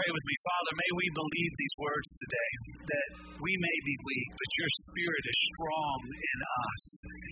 pray 0.00 0.16
with 0.16 0.24
me. 0.32 0.36
Father, 0.48 0.72
may 0.80 0.92
we 0.96 1.06
believe 1.12 1.52
these 1.60 1.76
words 1.76 2.08
today 2.16 2.52
that 2.88 3.08
we 3.36 3.52
may 3.52 3.78
be 3.84 3.96
weak, 4.00 4.28
but 4.32 4.50
your 4.56 4.72
spirit 4.88 5.24
is 5.28 5.38
strong 5.52 5.98
in 6.08 6.38
us, 6.40 6.80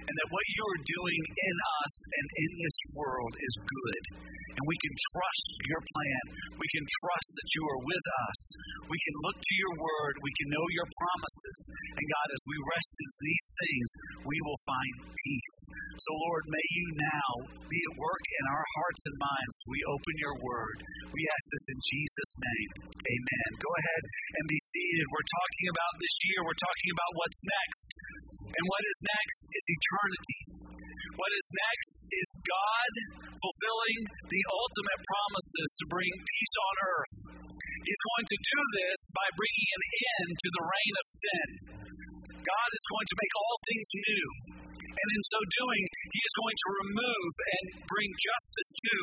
and 0.04 0.14
that 0.20 0.28
what 0.28 0.44
you 0.52 0.62
are 0.68 0.82
doing 1.00 1.22
in 1.32 1.56
us 1.80 1.94
and 2.12 2.26
in 2.28 2.50
this 2.60 2.78
world 2.92 3.32
is 3.40 3.54
good. 3.56 4.02
And 4.52 4.64
we 4.68 4.76
can 4.84 4.94
trust 5.16 5.48
your 5.70 5.80
plan. 5.80 6.24
We 6.60 6.68
can 6.76 6.84
trust 6.98 7.30
that 7.40 7.50
you 7.56 7.62
are 7.62 7.82
with 7.88 8.06
us. 8.28 8.40
We 8.90 8.98
can 9.00 9.16
look 9.22 9.38
to 9.38 9.54
your 9.54 9.74
word. 9.78 10.14
We 10.18 10.34
can 10.34 10.48
know 10.50 10.66
your 10.74 10.88
promises. 10.92 11.58
And 11.72 12.04
God, 12.04 12.28
as 12.34 12.42
we 12.42 12.56
rest 12.74 12.94
in 12.98 13.10
these 13.22 13.46
things, 13.54 13.88
we 14.26 14.36
will 14.42 14.60
find 14.66 14.94
peace. 15.14 15.56
So, 16.04 16.10
Lord, 16.10 16.44
may 16.50 16.66
you 16.74 16.86
now 16.98 17.30
be 17.70 17.80
at 17.80 17.94
work 18.02 18.24
in 18.28 18.44
our 18.50 18.66
hearts 18.76 19.02
and 19.08 19.16
minds 19.22 19.56
we 19.70 19.78
open 19.94 20.14
your 20.18 20.36
word. 20.42 20.78
We 21.14 21.22
ask 21.22 21.44
this 21.54 21.66
in 21.70 21.78
Jesus' 21.78 22.34
name. 22.42 22.57
Amen. 22.58 23.50
Go 23.62 23.70
ahead 23.70 24.02
and 24.34 24.44
be 24.50 24.58
seated. 24.58 25.06
We're 25.14 25.30
talking 25.30 25.66
about 25.70 25.94
this 26.02 26.14
year, 26.26 26.38
we're 26.42 26.62
talking 26.62 26.90
about 26.90 27.12
what's 27.14 27.40
next. 27.46 27.86
And 28.50 28.64
what 28.66 28.82
is 28.82 28.98
next 28.98 29.38
is 29.46 29.64
eternity. 29.78 30.40
What 31.14 31.32
is 31.34 31.46
next 31.54 31.90
is 32.10 32.28
God 32.42 32.92
fulfilling 33.38 34.00
the 34.26 34.42
ultimate 34.50 35.00
promises 35.06 35.68
to 35.78 35.84
bring 35.86 36.10
peace 36.10 36.56
on 36.58 36.74
earth. 36.78 37.14
He's 37.86 38.02
going 38.14 38.26
to 38.26 38.38
do 38.38 38.58
this 38.74 38.98
by 39.14 39.26
bringing 39.38 39.70
an 39.70 39.84
end 40.18 40.30
to 40.34 40.48
the 40.50 40.64
reign 40.66 40.94
of 40.98 41.06
sin. 41.06 41.48
God 42.42 42.70
is 42.74 42.84
going 42.90 43.08
to 43.08 43.16
make 43.22 43.34
all 43.38 43.56
things 43.70 43.88
new. 44.02 44.26
And 44.82 45.08
in 45.14 45.22
so 45.30 45.40
doing, 45.62 45.84
He 46.10 46.20
is 46.26 46.34
going 46.42 46.58
to 46.58 46.68
remove 46.82 47.32
and 47.38 47.64
bring 47.86 48.10
justice 48.18 48.70
to 48.82 48.94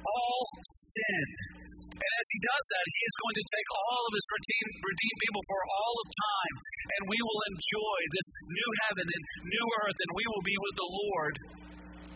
all 0.00 0.40
sin. 0.80 1.71
And 1.92 2.12
as 2.18 2.26
He 2.32 2.40
does 2.40 2.64
that, 2.72 2.84
He 2.88 3.02
is 3.04 3.16
going 3.20 3.36
to 3.36 3.46
take 3.52 3.68
all 3.72 4.02
of 4.08 4.12
His 4.16 4.26
redeemed, 4.32 4.74
redeemed 4.80 5.20
people 5.22 5.42
for 5.44 5.60
all 5.68 5.94
of 6.00 6.06
time, 6.08 6.54
and 6.88 7.02
we 7.08 7.18
will 7.20 7.42
enjoy 7.52 7.98
this 8.12 8.28
new 8.48 8.70
heaven 8.88 9.06
and 9.06 9.22
new 9.44 9.66
earth, 9.84 9.98
and 10.00 10.10
we 10.16 10.24
will 10.32 10.44
be 10.44 10.56
with 10.56 10.76
the 10.80 10.88
Lord. 10.88 11.34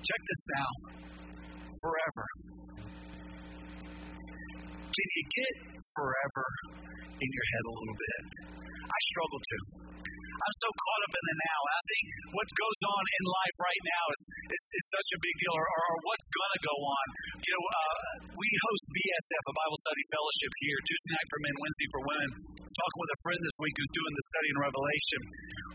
Check 0.00 0.22
this 0.22 0.42
now 0.54 0.70
forever. 1.82 2.26
Can 4.96 5.08
you 5.12 5.24
get 5.28 5.54
forever 5.92 6.46
in 7.20 7.28
your 7.28 7.46
head 7.52 7.64
a 7.68 7.72
little 7.76 7.98
bit? 8.00 8.22
I 8.80 8.98
struggle 9.12 9.40
to. 9.44 9.58
I'm 10.36 10.56
so 10.60 10.68
caught 10.68 11.02
up 11.08 11.14
in 11.16 11.24
the 11.26 11.36
now. 11.48 11.60
I 11.64 11.80
think 11.88 12.04
what 12.36 12.48
goes 12.52 12.80
on 12.92 13.04
in 13.08 13.24
life 13.24 13.56
right 13.56 13.82
now 13.88 14.04
is, 14.12 14.22
is, 14.52 14.62
is 14.68 14.84
such 14.92 15.08
a 15.16 15.18
big 15.20 15.34
deal, 15.40 15.54
or, 15.56 15.64
or, 15.64 15.82
or 15.90 15.96
what's 16.04 16.28
going 16.28 16.52
to 16.52 16.62
go 16.64 16.76
on. 16.76 17.06
You 17.46 17.54
know, 17.54 17.62
uh, 17.62 18.26
we 18.26 18.48
host 18.58 18.84
BSF, 18.90 19.44
a 19.46 19.54
Bible 19.54 19.78
study 19.78 20.02
fellowship 20.10 20.52
here, 20.66 20.78
Tuesday 20.82 21.12
night 21.14 21.28
for 21.30 21.38
men, 21.46 21.54
Wednesday 21.62 21.88
for 21.94 22.00
women. 22.02 22.28
Talking 22.58 23.00
with 23.06 23.12
a 23.14 23.20
friend 23.22 23.38
this 23.38 23.58
week 23.62 23.74
who's 23.78 23.94
doing 23.94 24.14
the 24.18 24.24
study 24.26 24.48
in 24.50 24.58
Revelation. 24.66 25.20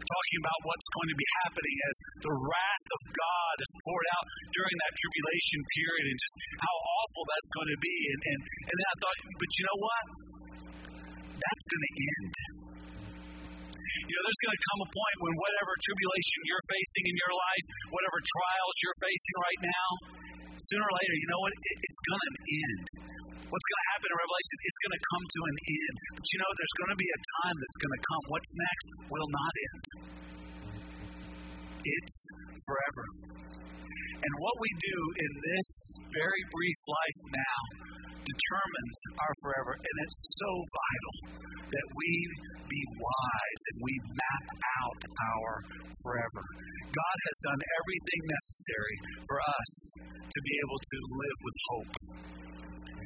Talking 0.04 0.38
about 0.44 0.60
what's 0.68 0.90
going 0.92 1.10
to 1.16 1.16
be 1.16 1.28
happening 1.48 1.78
as 1.88 1.96
the 2.28 2.34
wrath 2.44 2.88
of 2.92 3.02
God 3.16 3.56
is 3.56 3.72
poured 3.88 4.08
out 4.20 4.26
during 4.52 4.76
that 4.84 4.94
tribulation 5.00 5.60
period 5.80 6.06
and 6.12 6.18
just 6.20 6.36
how 6.60 6.76
awful 6.76 7.24
that's 7.24 7.50
going 7.56 7.70
to 7.72 7.80
be. 7.80 7.98
And, 8.04 8.20
and, 8.36 8.42
and 8.68 8.76
then 8.76 8.88
I 8.92 8.96
thought, 9.00 9.18
but 9.32 9.50
you 9.56 9.64
know 9.64 9.80
what? 9.80 10.04
That's 11.40 11.66
going 11.72 11.86
to 11.88 11.94
end. 12.04 12.61
You 14.12 14.20
know, 14.20 14.28
there's 14.28 14.44
going 14.44 14.56
to 14.60 14.64
come 14.68 14.80
a 14.84 14.90
point 14.92 15.18
when 15.24 15.34
whatever 15.40 15.72
tribulation 15.88 16.40
you're 16.44 16.66
facing 16.68 17.04
in 17.08 17.16
your 17.16 17.32
life, 17.32 17.66
whatever 17.96 18.20
trials 18.20 18.76
you're 18.84 19.00
facing 19.00 19.36
right 19.40 19.62
now, 19.72 19.88
sooner 20.68 20.84
or 20.84 20.94
later, 21.00 21.16
you 21.16 21.28
know 21.32 21.40
what? 21.40 21.54
It, 21.56 21.78
it's 21.80 22.02
going 22.12 22.24
to 22.28 22.42
end. 22.52 22.84
What's 23.48 23.68
going 23.72 23.80
to 23.80 23.90
happen 23.96 24.08
in 24.12 24.18
Revelation 24.20 24.58
is 24.68 24.76
going 24.84 24.96
to 25.00 25.04
come 25.16 25.24
to 25.32 25.40
an 25.48 25.56
end. 25.64 25.96
But 26.20 26.26
you 26.28 26.38
know, 26.44 26.52
there's 26.60 26.76
going 26.76 26.92
to 26.92 27.00
be 27.00 27.08
a 27.08 27.20
time 27.40 27.56
that's 27.56 27.80
going 27.80 27.96
to 27.96 28.04
come. 28.04 28.24
What's 28.36 28.52
next 28.52 28.88
will 29.08 29.30
not 29.32 29.54
end. 29.56 29.84
It's 31.88 32.18
forever. 32.68 33.06
And 34.12 34.34
what 34.44 34.56
we 34.60 34.70
do 34.76 34.98
in 35.24 35.32
this 35.40 35.68
very 36.12 36.44
brief 36.52 36.80
life 36.84 37.20
now 37.32 37.60
determines 38.24 38.98
our 39.18 39.34
forever. 39.42 39.74
And 39.78 39.96
it's 40.06 40.20
so 40.38 40.52
vital 40.62 41.16
that 41.72 41.88
we 41.96 42.12
be 42.68 42.82
wise 42.96 43.62
and 43.72 43.78
we 43.84 43.94
map 44.16 44.46
out 44.56 45.02
our 45.02 45.52
forever. 46.04 46.44
God 46.92 47.18
has 47.28 47.38
done 47.44 47.62
everything 47.62 48.22
necessary 48.28 48.96
for 49.28 49.38
us 49.40 49.70
to 50.20 50.40
be 50.44 50.54
able 50.64 50.80
to 50.80 50.98
live 51.20 51.40
with 51.42 51.58
hope 51.72 51.94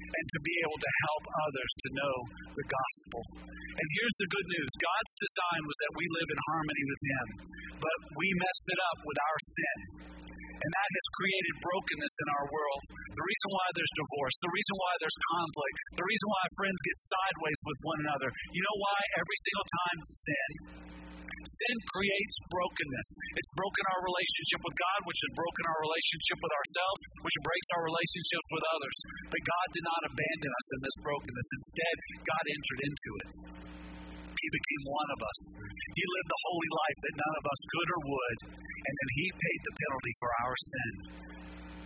and 0.06 0.26
to 0.32 0.40
be 0.46 0.56
able 0.64 0.80
to 0.80 0.92
help 1.06 1.24
others 1.50 1.72
to 1.84 1.90
know 1.92 2.16
the 2.56 2.66
gospel. 2.66 3.22
And 3.76 3.88
here's 4.00 4.18
the 4.22 4.30
good 4.32 4.48
news 4.48 4.70
God's 4.80 5.14
design 5.20 5.62
was 5.68 5.78
that 5.84 5.94
we 6.00 6.06
live 6.08 6.30
in 6.32 6.40
harmony 6.48 6.84
with 6.88 7.02
Him, 7.04 7.28
but 7.84 7.98
we 8.16 8.28
messed 8.40 8.68
it 8.72 8.80
up 8.80 9.00
with 9.04 9.20
our 9.20 9.40
sin. 9.44 9.78
And 10.56 10.72
that 10.72 10.90
has 10.90 11.08
created 11.20 11.54
brokenness 11.60 12.16
in 12.16 12.28
our 12.40 12.46
world. 12.48 12.82
The 13.12 13.26
reason 13.26 13.50
why 13.52 13.68
there's 13.76 13.96
divorce, 14.00 14.36
the 14.40 14.54
reason 14.56 14.76
why 14.80 14.94
there's 15.04 15.20
conflict, 15.36 15.78
the 16.00 16.08
reason 16.08 16.28
why 16.32 16.44
friends 16.56 16.80
get 16.80 16.98
sideways 17.00 17.60
with 17.64 17.80
one 17.84 18.00
another. 18.08 18.30
You 18.56 18.62
know 18.64 18.78
why? 18.80 19.00
Every 19.20 19.38
single 19.44 19.68
time, 19.68 19.98
sin. 20.06 20.52
Sin 21.46 21.78
creates 21.94 22.36
brokenness. 22.52 23.10
It's 23.38 23.52
broken 23.56 23.84
our 23.94 24.02
relationship 24.02 24.62
with 24.66 24.76
God, 24.76 25.00
which 25.06 25.20
has 25.22 25.32
broken 25.38 25.64
our 25.70 25.80
relationship 25.88 26.38
with 26.42 26.54
ourselves, 26.58 27.00
which 27.22 27.38
breaks 27.46 27.70
our 27.78 27.84
relationships 27.86 28.48
with 28.52 28.66
others. 28.76 28.98
But 29.30 29.42
God 29.46 29.68
did 29.72 29.86
not 29.86 30.02
abandon 30.10 30.52
us 30.52 30.68
in 30.76 30.80
this 30.84 30.98
brokenness. 31.06 31.50
Instead, 31.56 31.96
God 32.26 32.44
entered 32.50 32.82
into 32.82 33.10
it. 33.16 33.28
He 34.46 34.62
became 34.62 34.84
one 34.86 35.10
of 35.10 35.20
us. 35.26 35.40
He 35.98 36.06
lived 36.06 36.30
the 36.30 36.44
holy 36.46 36.70
life 36.70 37.00
that 37.02 37.18
none 37.18 37.36
of 37.42 37.46
us 37.50 37.62
could 37.66 37.90
or 37.98 38.02
would, 38.14 38.40
and 38.62 38.94
then 38.94 39.10
He 39.18 39.26
paid 39.34 39.62
the 39.66 39.74
penalty 39.74 40.14
for 40.22 40.30
our 40.46 40.56
sin. 40.62 40.92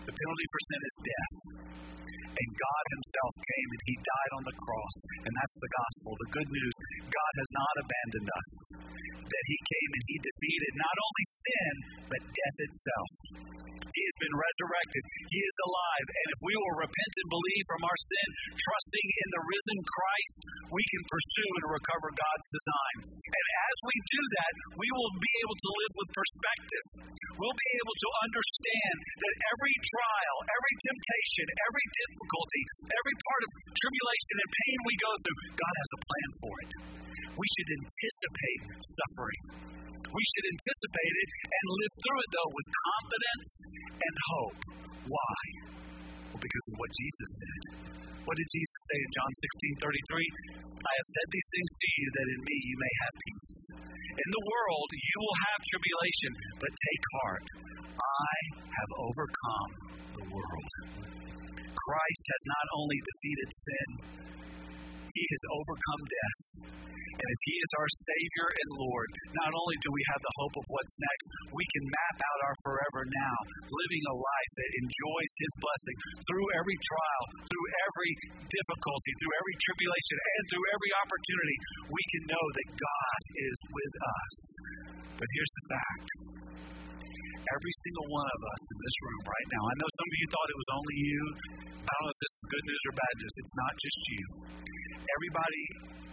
The 0.03 0.15
penalty 0.19 0.47
for 0.51 0.61
sin 0.67 0.81
is 0.83 0.95
death. 0.99 1.35
And 2.39 2.49
God 2.55 2.85
Himself 2.95 3.33
came 3.43 3.69
and 3.75 3.83
He 3.83 3.95
died 3.99 4.31
on 4.39 4.43
the 4.47 4.57
cross. 4.59 4.97
And 5.27 5.33
that's 5.35 5.57
the 5.59 5.71
gospel. 5.75 6.11
The 6.15 6.33
good 6.39 6.49
news 6.49 6.75
God 7.11 7.33
has 7.35 7.49
not 7.51 7.75
abandoned 7.83 8.29
us. 8.31 8.49
That 9.27 9.45
He 9.51 9.57
came 9.59 9.91
and 9.91 10.05
He 10.07 10.17
defeated 10.23 10.73
not 10.79 10.97
only 10.99 11.25
sin, 11.27 11.73
but 12.07 12.21
death 12.23 12.57
itself. 12.63 13.09
He 13.89 14.03
has 14.05 14.17
been 14.21 14.35
resurrected. 14.37 15.01
He 15.27 15.39
is 15.43 15.57
alive. 15.65 16.07
And 16.07 16.27
if 16.31 16.39
we 16.45 16.53
will 16.55 16.75
repent 16.79 17.13
and 17.19 17.29
believe 17.35 17.65
from 17.67 17.83
our 17.83 17.99
sin, 17.99 18.27
trusting 18.55 19.07
in 19.11 19.27
the 19.33 19.43
risen 19.43 19.79
Christ, 19.83 20.39
we 20.71 20.83
can 20.87 21.03
pursue 21.09 21.51
and 21.59 21.75
recover 21.75 22.07
God's 22.13 22.47
design. 22.53 22.97
And 23.11 23.45
as 23.67 23.77
we 23.83 23.95
do 23.99 24.21
that, 24.39 24.53
we 24.77 24.89
will 24.93 25.13
be 25.19 25.33
able 25.43 25.57
to 25.59 25.71
live 25.83 25.93
with 25.99 26.09
perspective. 26.15 26.85
We'll 27.39 27.59
be 27.59 27.71
able 27.79 27.97
to 27.97 28.09
understand 28.29 28.95
that 28.99 29.35
every 29.51 29.75
trial, 29.79 30.37
every 30.47 30.75
temptation, 30.79 31.45
every 31.67 31.85
difficulty, 32.29 32.61
every 32.85 33.15
part 33.25 33.41
of 33.41 33.49
tribulation 33.73 34.35
and 34.37 34.49
pain 34.53 34.77
we 34.85 34.95
go 35.01 35.11
through, 35.25 35.39
God 35.57 35.73
has 35.81 35.89
a 35.89 35.99
plan 36.05 36.29
for 36.37 36.53
it. 36.61 36.71
We 37.33 37.47
should 37.57 37.69
anticipate 37.81 38.61
suffering. 38.77 39.41
We 40.09 40.23
should 40.25 40.47
anticipate 40.53 41.15
it 41.25 41.29
and 41.41 41.65
live 41.73 41.93
through 42.01 42.19
it, 42.21 42.29
though, 42.33 42.51
with 42.53 42.67
confidence 42.69 43.49
and 43.97 44.15
hope. 44.29 44.59
Why? 45.09 45.41
Because 46.39 46.65
of 46.71 46.75
what 46.79 46.91
Jesus 46.95 47.29
said. 47.35 47.61
What 48.23 48.35
did 48.39 48.49
Jesus 48.51 48.79
say 48.87 48.97
in 48.99 49.11
John 49.11 49.31
16 49.31 49.83
33? 49.83 50.79
I 50.79 50.93
have 50.95 51.09
said 51.11 51.27
these 51.27 51.49
things 51.51 51.71
to 51.75 51.87
you 51.99 52.07
that 52.15 52.27
in 52.31 52.41
me 52.47 52.57
you 52.63 52.77
may 52.79 52.93
have 53.03 53.13
peace. 53.19 53.51
In 54.07 54.29
the 54.31 54.43
world 54.47 54.89
you 54.95 55.17
will 55.19 55.37
have 55.49 55.59
tribulation, 55.67 56.31
but 56.63 56.71
take 56.71 57.03
heart. 57.19 57.45
I 57.99 58.35
have 58.63 58.91
overcome 59.03 59.71
the 60.15 60.25
world. 60.31 60.71
Christ 61.75 62.23
has 62.31 62.43
not 62.47 62.67
only 62.79 62.99
defeated 63.03 63.49
sin, 63.51 63.89
he 65.13 65.23
has 65.25 65.43
overcome 65.53 66.03
death. 66.05 66.39
And 67.19 67.27
if 67.27 67.41
He 67.43 67.55
is 67.59 67.71
our 67.75 67.91
Savior 67.91 68.47
and 68.47 68.69
Lord, 68.79 69.09
not 69.35 69.51
only 69.51 69.77
do 69.83 69.91
we 69.91 70.03
have 70.07 70.21
the 70.23 70.37
hope 70.39 70.55
of 70.55 70.65
what's 70.71 70.95
next, 70.95 71.25
we 71.51 71.65
can 71.75 71.83
map 71.91 72.17
out 72.23 72.39
our 72.47 72.57
forever 72.63 73.01
now, 73.11 73.37
living 73.67 74.03
a 74.07 74.15
life 74.15 74.51
that 74.55 74.71
enjoys 74.79 75.31
His 75.35 75.53
blessing 75.59 75.97
through 76.23 76.47
every 76.55 76.79
trial, 76.79 77.23
through 77.43 77.67
every 77.91 78.11
difficulty, 78.47 79.11
through 79.19 79.35
every 79.35 79.55
tribulation, 79.59 80.15
and 80.15 80.43
through 80.47 80.65
every 80.71 80.91
opportunity. 80.95 81.57
We 81.91 82.03
can 82.15 82.23
know 82.31 82.45
that 82.55 82.67
God 82.79 83.19
is 83.35 83.57
with 83.67 83.93
us. 83.99 84.35
But 85.19 85.27
here's 85.27 85.53
the 85.59 85.65
fact 85.75 86.18
every 87.39 87.73
single 87.87 88.07
one 88.11 88.27
of 88.27 88.41
us 88.43 88.61
in 88.69 88.77
this 88.83 88.97
room 89.03 89.21
right 89.23 89.47
now. 89.53 89.63
I 89.63 89.73
know 89.79 89.89
some 89.89 90.07
of 90.09 90.15
you 90.19 90.27
thought 90.29 90.47
it 90.49 90.59
was 90.59 90.71
only 90.75 90.97
you. 90.99 91.21
Oh, 91.59 91.89
I 91.89 91.91
don't 91.93 92.03
know 92.03 92.13
if 92.13 92.19
this 92.19 92.33
is 92.35 92.43
good 92.49 92.65
news 92.67 92.81
or 92.83 92.93
bad 92.99 93.13
news. 93.19 93.33
It's 93.39 93.55
not 93.55 93.73
just 93.79 93.99
you. 94.09 94.23
Everybody 94.99 95.63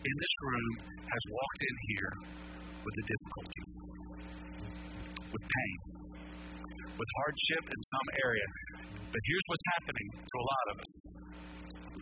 in 0.06 0.16
this 0.16 0.34
room 0.46 0.72
has 1.02 1.22
walked 1.30 1.62
in 1.66 1.74
here 1.90 2.12
with 2.86 2.94
a 2.96 3.04
difficulty, 3.06 3.62
with 5.34 5.44
pain, 5.44 5.95
with 6.96 7.10
hardship 7.22 7.64
in 7.70 7.80
some 7.80 8.08
area. 8.22 8.46
But 9.10 9.22
here's 9.24 9.46
what's 9.48 9.66
happening 9.78 10.08
to 10.16 10.34
a 10.36 10.46
lot 10.46 10.66
of 10.72 10.76
us. 10.82 10.92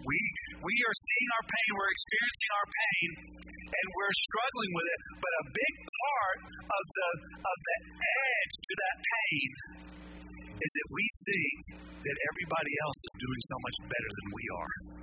We, 0.05 0.21
we 0.61 0.75
are 0.85 0.97
seeing 0.97 1.31
our 1.41 1.45
pain, 1.49 1.69
we're 1.75 1.93
experiencing 1.95 2.51
our 2.55 2.69
pain, 2.69 3.09
and 3.65 3.87
we're 3.97 4.17
struggling 4.29 4.73
with 4.77 4.87
it. 4.91 5.01
But 5.17 5.33
a 5.33 5.45
big 5.49 5.75
part 5.81 6.39
of 6.61 6.85
the, 6.93 7.09
of 7.41 7.57
the 7.65 7.79
edge 8.05 8.55
to 8.61 8.73
that 8.85 8.97
pain 9.01 9.51
is 10.55 10.71
that 10.71 10.89
we 10.93 11.05
think 11.25 11.59
that 12.05 12.17
everybody 12.31 12.73
else 12.85 13.01
is 13.01 13.15
doing 13.17 13.43
so 13.49 13.57
much 13.65 13.77
better 13.89 14.11
than 14.13 14.29
we 14.31 14.45
are. 14.55 14.94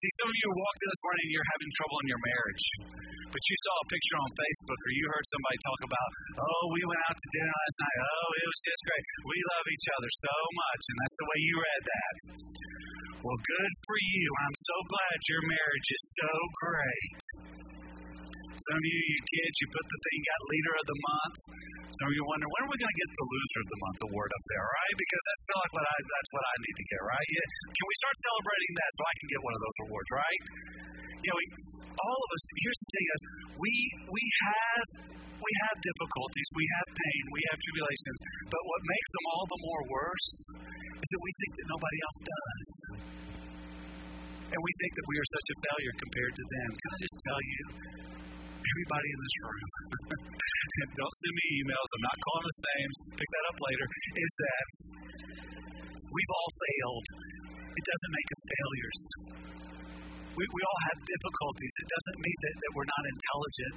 See, 0.00 0.16
some 0.16 0.32
of 0.32 0.36
you 0.40 0.48
walked 0.56 0.80
in 0.80 0.88
this 0.88 1.04
morning 1.04 1.24
and 1.28 1.32
you're 1.36 1.50
having 1.52 1.70
trouble 1.76 1.98
in 2.00 2.08
your 2.08 2.22
marriage. 2.24 2.64
But 3.36 3.42
you 3.44 3.56
saw 3.68 3.74
a 3.84 3.86
picture 3.92 4.16
on 4.16 4.30
Facebook 4.32 4.80
or 4.80 4.92
you 4.96 5.04
heard 5.12 5.26
somebody 5.28 5.58
talk 5.60 5.80
about, 5.92 6.10
oh, 6.40 6.64
we 6.72 6.80
went 6.88 7.04
out 7.04 7.16
to 7.20 7.28
dinner 7.36 7.52
last 7.52 7.78
night. 7.84 7.98
Oh, 8.00 8.28
it 8.40 8.48
was 8.48 8.60
just 8.64 8.80
great. 8.88 9.04
We 9.28 9.36
love 9.52 9.66
each 9.68 9.88
other 9.92 10.10
so 10.24 10.36
much. 10.56 10.82
And 10.88 10.96
that's 11.04 11.16
the 11.20 11.28
way 11.28 11.38
you 11.44 11.54
read 11.60 11.82
that. 11.84 12.14
Well, 13.20 13.40
good 13.44 13.72
for 13.84 13.98
you. 14.00 14.24
I'm 14.40 14.56
so 14.56 14.76
glad 14.88 15.16
your 15.28 15.42
marriage 15.52 15.88
is 15.92 16.04
so 16.16 16.32
great. 16.64 17.12
Some 18.56 18.76
of 18.76 18.84
you, 18.86 18.98
you 18.98 19.18
kids, 19.30 19.54
you 19.60 19.66
put 19.70 19.86
the 19.86 20.00
thing, 20.00 20.18
got 20.26 20.40
leader 20.50 20.74
of 20.74 20.86
the 20.90 20.98
month. 21.00 21.36
Some 22.00 22.06
of 22.08 22.14
you 22.16 22.24
wonder, 22.24 22.46
when 22.48 22.60
are 22.64 22.70
we 22.70 22.78
going 22.80 22.94
to 22.94 23.00
get 23.00 23.10
the 23.12 23.26
loser 23.28 23.60
of 23.60 23.68
the 23.68 23.80
month 23.84 23.98
award 24.08 24.30
up 24.32 24.44
there, 24.48 24.66
right? 24.66 24.94
Because 24.96 25.22
that's 25.28 25.42
feel 25.50 25.60
like 25.60 25.74
what 25.76 25.86
I, 25.86 25.96
that's 26.00 26.30
what 26.32 26.44
I 26.48 26.54
need 26.64 26.76
to 26.80 26.86
get, 26.88 27.00
right? 27.04 27.28
Yeah. 27.28 27.46
Can 27.76 27.84
we 27.84 27.94
start 28.00 28.16
celebrating 28.24 28.72
that 28.80 28.90
so 28.90 29.00
I 29.04 29.14
can 29.20 29.28
get 29.28 29.40
one 29.44 29.54
of 29.54 29.62
those 29.62 29.78
awards, 29.84 30.10
right? 30.10 30.40
You 31.20 31.28
know, 31.28 31.38
all 32.00 32.20
of 32.24 32.30
us. 32.32 32.42
Here's 32.64 32.80
the 32.80 32.88
thing: 32.88 33.06
is 33.12 33.20
we 33.60 33.72
we 34.08 34.24
have 34.24 34.84
we 35.40 35.52
have 35.68 35.76
difficulties, 35.80 36.48
we 36.56 36.64
have 36.64 36.86
pain, 36.96 37.22
we 37.32 37.42
have 37.48 37.58
tribulations. 37.60 38.18
But 38.48 38.62
what 38.64 38.80
makes 38.84 39.10
them 39.12 39.24
all 39.32 39.44
the 39.48 39.60
more 39.60 39.82
worse 39.88 40.28
is 41.00 41.08
that 41.08 41.20
we 41.20 41.32
think 41.36 41.52
that 41.60 41.66
nobody 41.68 41.98
else 42.00 42.20
does. 42.24 42.66
And 44.50 44.60
we 44.60 44.72
think 44.82 44.92
that 44.98 45.06
we 45.06 45.16
are 45.16 45.28
such 45.30 45.48
a 45.54 45.56
failure 45.62 45.94
compared 45.94 46.34
to 46.34 46.44
them. 46.44 46.68
Can 46.74 46.90
I 46.90 46.98
just 47.00 47.18
tell 47.22 47.40
you, 47.40 47.62
everybody 48.70 49.08
in 49.10 49.18
this 49.18 49.36
room, 49.42 49.68
don't 51.00 51.16
send 51.18 51.34
me 51.34 51.44
emails, 51.60 51.88
I'm 51.90 52.06
not 52.06 52.18
calling 52.22 52.46
us 52.46 52.58
names, 52.74 52.94
pick 53.18 53.30
that 53.34 53.44
up 53.50 53.58
later, 53.58 53.86
is 54.14 54.32
that 54.38 54.64
we've 56.06 56.32
all 56.34 56.50
failed. 56.54 57.06
It 57.70 57.84
doesn't 57.86 58.12
make 58.14 58.28
us 58.30 58.40
failures. 58.50 59.00
We, 60.38 60.42
we 60.46 60.62
all 60.62 60.80
have 60.92 60.98
difficulties. 61.02 61.72
It 61.80 61.88
doesn't 61.90 62.18
mean 62.22 62.38
that, 62.46 62.54
that 62.54 62.70
we're 62.74 62.90
not 62.90 63.04
intelligent. 63.10 63.74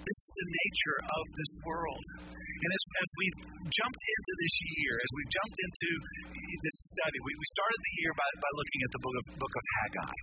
This 0.00 0.18
is 0.20 0.32
the 0.32 0.48
nature 0.48 0.98
of 1.12 1.24
this 1.36 1.52
world. 1.64 2.04
And 2.60 2.70
as, 2.76 2.82
as 3.00 3.10
we've 3.16 3.38
jumped 3.72 4.02
into 4.04 4.32
this 4.36 4.54
year, 4.76 4.94
as 5.00 5.10
we've 5.16 5.32
jumped 5.32 5.58
into 5.64 5.90
this 6.60 6.76
study, 6.92 7.18
we, 7.24 7.32
we 7.32 7.46
started 7.56 7.80
the 7.80 7.94
year 8.04 8.12
by, 8.12 8.28
by 8.36 8.50
looking 8.52 8.80
at 8.84 8.90
the 8.92 9.00
book 9.00 9.16
of, 9.16 9.24
book 9.40 9.54
of 9.56 9.64
Haggai. 9.80 10.16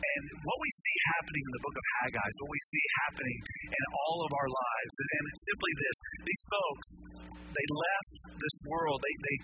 And 0.00 0.24
what 0.42 0.58
we 0.58 0.70
see 0.74 0.96
happening 1.14 1.42
in 1.46 1.52
the 1.54 1.62
book 1.62 1.76
of 1.78 1.86
Haggai 2.02 2.26
is 2.26 2.36
what 2.42 2.50
we 2.50 2.62
see 2.66 2.84
happening 3.06 3.38
in 3.70 3.84
all 3.94 4.18
of 4.26 4.30
our 4.34 4.50
lives. 4.50 4.94
And, 4.98 5.08
and 5.14 5.24
it's 5.30 5.44
simply 5.46 5.72
this 5.78 5.96
these 6.26 6.44
folks, 6.50 6.88
they 7.54 7.66
left 7.70 8.14
this 8.34 8.56
world, 8.66 8.98
they, 8.98 9.14
they 9.14 9.36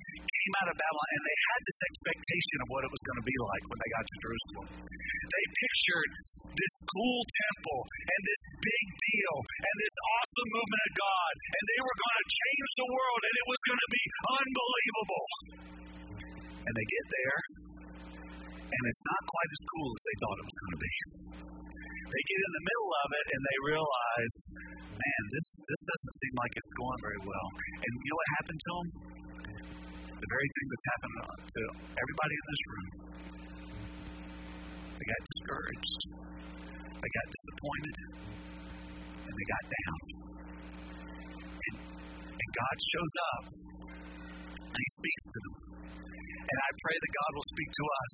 came 0.46 0.62
out 0.62 0.70
of 0.70 0.78
Babylon, 0.78 1.08
and 1.10 1.22
they 1.26 1.38
had 1.50 1.60
this 1.66 1.80
expectation 1.90 2.58
of 2.62 2.66
what 2.70 2.82
it 2.86 2.90
was 2.94 3.02
going 3.02 3.18
to 3.18 3.26
be 3.26 3.36
like 3.50 3.64
when 3.66 3.78
they 3.82 3.90
got 3.90 4.04
to 4.06 4.16
Jerusalem. 4.22 4.66
They 5.26 5.44
pictured 5.58 6.10
this 6.54 6.74
cool 6.86 7.20
temple 7.26 7.80
and 7.82 8.20
this 8.22 8.42
big 8.62 8.86
deal 8.94 9.34
and 9.42 9.74
this 9.82 9.96
awesome 10.06 10.48
movement 10.54 10.82
of 10.86 10.92
God, 11.02 11.32
and 11.50 11.62
they 11.66 11.80
were 11.82 11.96
going 11.98 12.18
to 12.22 12.26
change 12.30 12.70
the 12.78 12.88
world, 12.94 13.20
and 13.26 13.34
it 13.34 13.46
was 13.50 13.60
going 13.66 13.82
to 13.82 13.90
be 13.90 14.04
unbelievable. 14.38 15.26
And 16.62 16.72
they 16.78 16.86
get 16.86 17.06
there, 17.10 17.38
and 18.70 18.82
it's 18.86 19.04
not 19.10 19.20
quite 19.26 19.50
as 19.50 19.62
cool 19.66 19.90
as 19.90 20.02
they 20.06 20.16
thought 20.22 20.36
it 20.38 20.46
was 20.46 20.58
going 20.62 20.74
to 20.78 20.82
be. 20.86 20.94
They 22.06 22.22
get 22.22 22.38
in 22.38 22.52
the 22.54 22.64
middle 22.70 22.92
of 23.02 23.08
it 23.18 23.26
and 23.34 23.42
they 23.42 23.58
realize, 23.66 24.34
man, 24.94 25.22
this 25.34 25.46
this 25.58 25.82
doesn't 25.82 26.14
seem 26.22 26.34
like 26.38 26.54
it's 26.54 26.74
going 26.78 27.00
very 27.02 27.22
well. 27.26 27.48
And 27.82 27.90
you 27.98 28.08
know 28.14 28.18
what 28.22 28.30
happened 28.38 28.60
to 28.62 28.70
them? 28.78 28.86
The 30.16 30.30
very 30.32 30.48
thing 30.48 30.66
that's 30.72 30.88
happened 30.96 31.16
to 31.44 31.62
everybody 31.92 32.34
in 32.40 32.46
this 32.48 32.62
room. 32.72 32.88
They 34.96 35.06
got 35.12 35.22
discouraged. 35.28 36.00
They 36.96 37.10
got 37.12 37.26
disappointed. 37.36 37.96
And 39.28 39.34
they 39.36 39.46
got 39.52 39.64
down. 39.76 40.00
And, 41.52 41.76
and 42.32 42.50
God 42.56 42.76
shows 42.80 43.14
up 43.28 43.42
and 44.56 44.80
He 44.80 44.88
speaks 44.96 45.24
to 45.28 45.38
them. 45.44 45.56
And 46.46 46.58
I 46.62 46.70
pray 46.80 46.96
that 46.96 47.12
God 47.12 47.30
will 47.36 47.48
speak 47.52 47.70
to 47.76 47.84
us. 47.84 48.12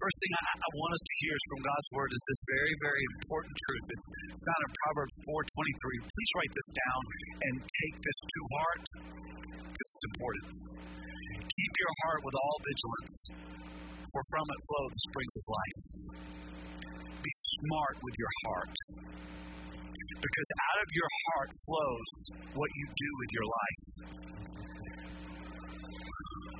First 0.00 0.16
thing 0.16 0.32
I, 0.32 0.42
I 0.64 0.68
want 0.80 0.90
us 0.96 1.02
to 1.04 1.14
hear 1.26 1.34
from 1.52 1.60
God's 1.60 1.88
word 1.92 2.10
is 2.14 2.22
this 2.24 2.40
very, 2.48 2.74
very 2.80 3.02
important 3.20 3.52
truth. 3.68 3.86
It's, 3.92 4.08
it's 4.32 4.42
found 4.48 4.62
in 4.64 4.72
Proverbs 4.80 5.14
4.23. 5.28 6.08
Please 6.08 6.32
write 6.40 6.52
this 6.56 6.68
down 6.72 7.00
and 7.44 7.54
take 7.60 7.96
this 8.00 8.18
to 8.24 8.38
heart. 8.48 8.82
This 9.52 9.90
is 9.92 10.02
important. 10.14 10.44
Keep 11.42 11.72
your 11.78 11.92
heart 12.04 12.20
with 12.24 12.36
all 12.36 12.56
vigilance, 12.64 13.14
for 14.08 14.22
from 14.32 14.46
it 14.48 14.60
flow 14.64 14.84
the 14.88 15.00
springs 15.12 15.34
of 15.36 15.44
life. 15.52 15.78
Be 17.22 17.32
smart 17.62 17.96
with 18.02 18.14
your 18.18 18.32
heart. 18.46 18.74
Because 20.22 20.48
out 20.54 20.78
of 20.82 20.88
your 20.94 21.10
heart 21.26 21.50
flows 21.66 22.10
what 22.54 22.70
you 22.72 22.86
do 22.86 23.10
with 23.20 23.30
your 23.34 23.46
life. 23.46 23.80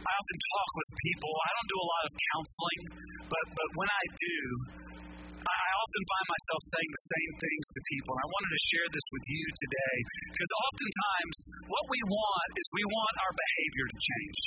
I 0.03 0.13
often 0.19 0.39
talk 0.51 0.71
with 0.77 0.91
people. 0.99 1.31
I 1.31 1.51
don't 1.55 1.71
do 1.71 1.79
a 1.79 1.89
lot 1.89 2.03
of 2.03 2.13
counseling, 2.33 2.83
but, 3.31 3.45
but 3.55 3.69
when 3.79 3.91
I 3.91 4.05
do, 4.19 4.39
I 5.43 5.71
often 5.83 6.03
find 6.07 6.27
myself 6.31 6.61
saying 6.73 6.91
the 6.93 7.05
same 7.13 7.33
things 7.43 7.65
to 7.75 7.81
people. 7.91 8.13
And 8.15 8.23
I 8.23 8.29
wanted 8.31 8.53
to 8.53 8.63
share 8.71 8.89
this 8.93 9.07
with 9.11 9.25
you 9.27 9.45
today 9.59 9.97
because 10.31 10.51
oftentimes 10.55 11.37
what 11.67 11.85
we 11.91 12.01
want 12.07 12.51
is 12.55 12.65
we 12.71 12.85
want 12.87 13.15
our 13.27 13.35
behavior 13.35 13.87
to 13.91 13.99
change. 13.99 14.39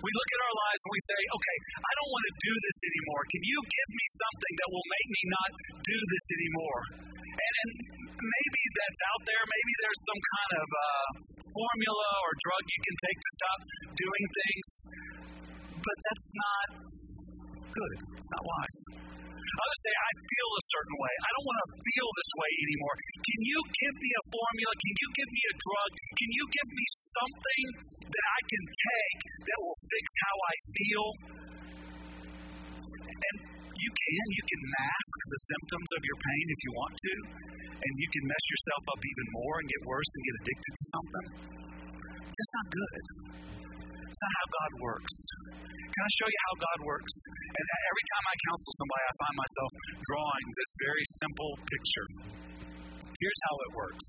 We 0.00 0.10
look 0.16 0.30
at 0.32 0.40
our 0.40 0.56
lives 0.56 0.80
and 0.86 0.92
we 0.96 1.02
say, 1.04 1.20
okay, 1.20 1.56
I 1.82 1.92
don't 2.00 2.10
want 2.14 2.24
to 2.30 2.34
do 2.40 2.52
this 2.56 2.78
anymore. 2.80 3.22
Can 3.28 3.42
you 3.44 3.58
give 3.60 3.90
me 3.90 4.06
something 4.16 4.54
that 4.60 4.68
will 4.70 4.88
make 4.88 5.08
me 5.10 5.22
not 5.28 5.50
do 5.82 5.98
this 5.98 6.24
anymore? 6.40 6.80
And, 7.30 7.54
and 7.60 7.70
maybe 8.16 8.62
that's 8.80 9.00
out 9.12 9.22
there. 9.28 9.42
Maybe 9.44 9.72
there's 9.80 10.02
some 10.08 10.20
kind 10.20 10.52
of 10.60 10.66
uh, 10.70 11.08
formula 11.52 12.08
or 12.24 12.32
drug 12.40 12.62
you 12.64 12.80
can 12.80 12.96
take 13.04 13.18
to 13.18 13.30
stop 13.36 13.58
doing 13.92 14.24
things. 14.30 14.66
But 15.80 15.96
that's 16.00 16.26
not 16.32 16.66
good. 17.72 17.94
It's 18.16 18.30
not 18.30 18.44
wise. 18.44 18.80
Others 19.50 19.80
say, 19.82 19.94
I 19.94 20.12
feel 20.14 20.50
a 20.54 20.64
certain 20.70 20.96
way. 21.00 21.14
I 21.26 21.30
don't 21.34 21.46
want 21.50 21.58
to 21.60 21.68
feel 21.74 22.08
this 22.14 22.30
way 22.38 22.50
anymore. 22.70 22.94
Can 23.00 23.40
you 23.42 23.58
give 23.66 23.96
me 23.98 24.10
a 24.14 24.24
formula? 24.30 24.72
Can 24.78 24.94
you 24.94 25.08
give 25.10 25.30
me 25.30 25.42
a 25.50 25.54
drug? 25.58 25.90
Can 26.14 26.30
you 26.30 26.44
give 26.50 26.68
me 26.70 26.86
something 27.10 27.64
that 27.98 28.26
I 28.30 28.40
can 28.46 28.64
take 28.70 29.20
that 29.50 29.58
will 29.58 29.78
fix 29.90 30.04
how 30.22 30.36
I 30.38 30.54
feel? 30.70 31.06
And 33.10 33.36
you 33.74 33.90
can. 33.90 34.24
You 34.30 34.44
can 34.44 34.60
mask 34.70 35.16
the 35.26 35.40
symptoms 35.50 35.88
of 35.98 36.02
your 36.06 36.18
pain 36.20 36.44
if 36.50 36.60
you 36.62 36.72
want 36.76 36.94
to. 36.94 37.14
And 37.80 37.92
you 37.96 38.08
can 38.12 38.24
mess 38.28 38.44
yourself 38.44 38.84
up 38.92 39.00
even 39.00 39.26
more 39.40 39.54
and 39.58 39.66
get 39.66 39.82
worse 39.88 40.10
and 40.14 40.22
get 40.22 40.34
addicted 40.44 40.72
to 40.76 40.84
something. 40.94 41.26
That's 42.28 42.52
not 42.54 42.66
good. 42.70 43.04
It's 44.10 44.22
not 44.26 44.34
how 44.42 44.46
God 44.50 44.70
works. 44.82 45.12
Can 45.86 46.02
I 46.02 46.10
show 46.18 46.26
you 46.26 46.40
how 46.50 46.54
God 46.58 46.78
works? 46.82 47.12
And 47.30 47.66
every 47.70 48.04
time 48.10 48.24
I 48.26 48.34
counsel 48.50 48.72
somebody, 48.74 49.02
I 49.06 49.14
find 49.22 49.36
myself 49.38 49.70
drawing 50.02 50.46
this 50.50 50.70
very 50.82 51.04
simple 51.22 51.50
picture. 51.62 52.06
Here's 53.06 53.40
how 53.46 53.54
it 53.54 53.70
works. 53.78 54.06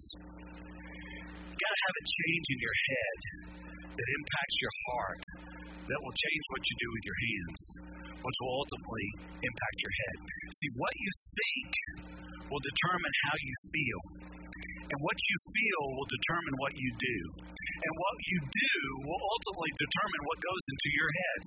You 1.62 1.70
got 1.70 1.78
to 1.78 1.86
have 1.94 1.98
a 2.02 2.06
change 2.10 2.46
in 2.50 2.58
your 2.58 2.78
head 2.90 3.18
that 3.94 4.08
impacts 4.18 4.58
your 4.66 4.76
heart, 4.82 5.22
that 5.94 6.00
will 6.02 6.18
change 6.18 6.44
what 6.50 6.62
you 6.66 6.74
do 6.82 6.90
with 6.90 7.04
your 7.06 7.20
hands, 7.22 7.62
which 8.18 8.38
will 8.42 8.66
ultimately 8.66 9.08
impact 9.46 9.78
your 9.78 9.94
head. 9.94 10.16
See, 10.58 10.72
what 10.74 10.90
you 10.98 11.12
think 11.22 11.70
will 12.50 12.66
determine 12.66 13.14
how 13.30 13.36
you 13.46 13.54
feel. 13.78 14.02
And 14.90 14.98
what 15.06 15.18
you 15.22 15.38
feel 15.54 15.84
will 16.02 16.10
determine 16.10 16.56
what 16.58 16.74
you 16.82 16.90
do. 16.98 17.18
And 17.46 17.94
what 17.94 18.18
you 18.26 18.40
do 18.42 18.76
will 19.06 19.22
ultimately 19.22 19.72
determine 19.86 20.22
what 20.34 20.38
goes 20.42 20.64
into 20.66 20.90
your 20.98 21.12
head 21.14 21.42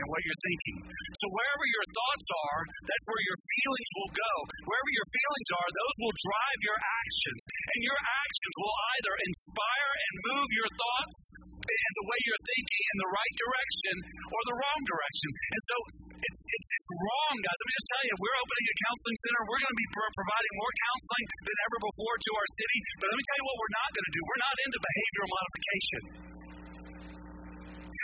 and 0.00 0.08
what 0.08 0.20
you're 0.24 0.42
thinking. 0.44 0.76
So 1.20 1.26
wherever 1.30 1.64
your 1.68 1.86
thoughts 1.92 2.26
are, 2.32 2.60
that's 2.88 3.06
where 3.06 3.22
your 3.24 3.38
feelings 3.38 3.90
will 4.00 4.12
go. 4.16 4.32
Wherever 4.66 4.90
your 4.96 5.08
feelings 5.12 5.48
are, 5.60 5.68
those 5.70 5.96
will 6.00 6.16
drive 6.16 6.60
your 6.64 6.78
actions. 6.80 7.40
And 7.76 7.80
your 7.84 8.00
actions 8.00 8.54
will 8.60 8.76
either 8.96 9.14
inspire 9.28 9.92
and 10.00 10.12
move 10.32 10.48
your 10.56 10.70
thoughts 10.72 11.18
and 11.60 11.92
the 12.00 12.06
way 12.08 12.18
you're 12.26 12.44
thinking 12.50 12.84
in 12.90 12.98
the 12.98 13.10
right 13.10 13.34
direction 13.36 13.94
or 14.32 14.40
the 14.48 14.56
wrong 14.58 14.80
direction. 14.88 15.30
And 15.30 15.62
so 15.68 15.76
it's, 16.20 16.40
it's, 16.44 16.68
it's 16.68 16.88
wrong, 17.00 17.34
guys. 17.40 17.58
Let 17.60 17.66
me 17.68 17.74
just 17.80 17.90
tell 17.90 18.04
you, 18.04 18.14
we're 18.20 18.38
opening 18.40 18.66
a 18.68 18.76
counseling 18.84 19.18
center. 19.20 19.40
We're 19.48 19.60
going 19.60 19.74
to 19.74 19.80
be 19.80 19.88
pro- 19.94 20.14
providing 20.16 20.52
more 20.60 20.72
counseling 20.76 21.26
than 21.48 21.56
ever 21.64 21.78
before 21.80 22.16
to 22.20 22.30
our 22.36 22.48
city. 22.60 22.78
But 23.00 23.06
let 23.08 23.16
me 23.16 23.24
tell 23.24 23.38
you 23.40 23.46
what 23.46 23.56
we're 23.60 23.76
not 23.76 23.90
going 23.94 24.06
to 24.08 24.14
do. 24.14 24.20
We're 24.20 24.44
not 24.44 24.56
into 24.60 24.78
behavioral 24.80 25.30
modification. 25.30 26.02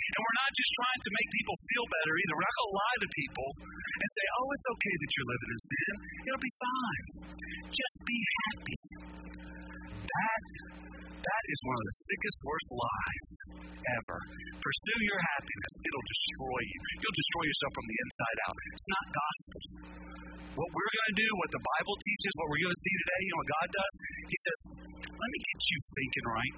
And 0.07 0.21
we're 0.23 0.39
not 0.39 0.53
just 0.55 0.71
trying 0.79 1.01
to 1.03 1.11
make 1.11 1.29
people 1.35 1.57
feel 1.67 1.87
better 1.91 2.15
either. 2.15 2.33
We're 2.39 2.47
not 2.47 2.57
going 2.57 2.71
to 2.71 2.79
lie 2.79 2.99
to 3.03 3.09
people 3.11 3.49
and 3.67 4.09
say, 4.15 4.27
oh, 4.39 4.49
it's 4.55 4.69
okay 4.77 4.95
that 5.03 5.11
you're 5.11 5.31
living 5.31 5.51
in 5.51 5.61
sin. 5.67 5.93
It'll 6.31 6.47
be 6.47 6.55
fine. 6.57 7.05
Just 7.75 7.97
be 8.07 8.19
happy. 8.47 8.79
That 10.07 10.43
that 11.27 11.45
is 11.51 11.59
one 11.67 11.75
of 11.75 11.85
the 11.91 11.97
sickest, 12.07 12.39
worst 12.47 12.69
lies 12.71 13.27
ever. 13.99 14.19
Pursue 14.63 15.01
your 15.03 15.21
happiness. 15.35 15.73
It'll 15.83 16.07
destroy 16.07 16.61
you. 16.63 16.81
You'll 17.03 17.19
destroy 17.19 17.45
yourself 17.51 17.73
from 17.75 17.87
the 17.91 17.99
inside 17.99 18.39
out. 18.47 18.55
It's 18.55 18.87
not 18.87 19.05
gospel. 19.11 19.61
What 20.55 20.71
we're 20.71 20.93
going 20.95 21.09
to 21.11 21.19
do, 21.19 21.29
what 21.43 21.51
the 21.51 21.65
Bible 21.67 21.97
teaches, 21.99 22.31
what 22.39 22.47
we're 22.47 22.63
going 22.63 22.77
to 22.79 22.83
see 22.87 22.95
today, 22.95 23.21
you 23.27 23.31
know 23.35 23.41
what 23.43 23.51
God 23.59 23.69
does? 23.75 23.93
He 24.31 24.39
says, 24.39 24.59
let 25.11 25.29
me 25.35 25.39
get 25.43 25.59
you 25.67 25.79
thinking 25.99 26.27
right 26.31 26.57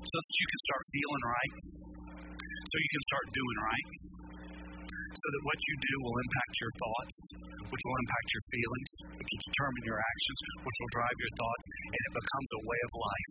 so 0.00 0.16
that 0.16 0.34
you 0.40 0.46
can 0.48 0.60
start 0.64 0.82
feeling 0.90 1.24
right, 1.28 1.54
so 2.40 2.74
you 2.80 2.90
can 2.90 3.04
start 3.10 3.26
doing 3.36 3.58
right 3.60 4.19
so 4.90 5.26
that 5.34 5.42
what 5.46 5.58
you 5.64 5.74
do 5.80 5.94
will 6.02 6.16
impact 6.20 6.54
your 6.60 6.72
thoughts, 6.80 7.14
which 7.70 7.82
will 7.86 7.98
impact 8.02 8.28
your 8.34 8.44
feelings, 8.50 8.90
which 9.18 9.30
will 9.30 9.44
determine 9.50 9.84
your 9.86 10.00
actions, 10.00 10.38
which 10.64 10.78
will 10.80 10.92
drive 10.94 11.16
your 11.20 11.34
thoughts, 11.38 11.64
and 11.90 12.00
it 12.00 12.14
becomes 12.14 12.50
a 12.50 12.62
way 12.66 12.80
of 12.80 12.92
life. 12.96 13.30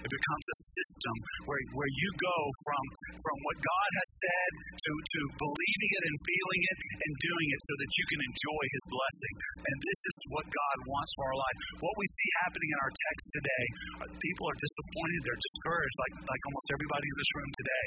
It 0.00 0.08
becomes 0.08 0.46
a 0.48 0.58
system 0.64 1.14
where, 1.44 1.60
where 1.76 1.92
you 1.92 2.08
go 2.16 2.38
from, 2.64 2.84
from 3.20 3.36
what 3.44 3.56
God 3.60 3.90
has 4.00 4.10
said 4.16 4.50
to, 4.72 4.90
to 4.96 5.20
believing 5.36 5.90
it 5.92 6.02
and 6.08 6.16
feeling 6.24 6.62
it 6.72 6.78
and 7.04 7.12
doing 7.20 7.48
it 7.52 7.60
so 7.68 7.74
that 7.76 7.90
you 8.00 8.04
can 8.08 8.20
enjoy 8.24 8.64
His 8.64 8.84
blessing. 8.88 9.34
And 9.60 9.76
this 9.76 10.00
is 10.08 10.14
what 10.32 10.46
God 10.48 10.76
wants 10.88 11.12
for 11.20 11.24
our 11.28 11.36
life. 11.36 11.58
What 11.84 11.94
we 12.00 12.06
see 12.08 12.28
happening 12.48 12.70
in 12.72 12.78
our 12.80 12.92
text 12.96 13.24
today, 13.28 13.64
uh, 14.00 14.08
people 14.24 14.44
are 14.48 14.56
disappointed, 14.56 15.18
they're 15.20 15.44
discouraged, 15.44 15.96
like, 16.00 16.14
like 16.32 16.42
almost 16.48 16.68
everybody 16.72 17.06
in 17.12 17.16
this 17.20 17.32
room 17.36 17.50
today. 17.60 17.86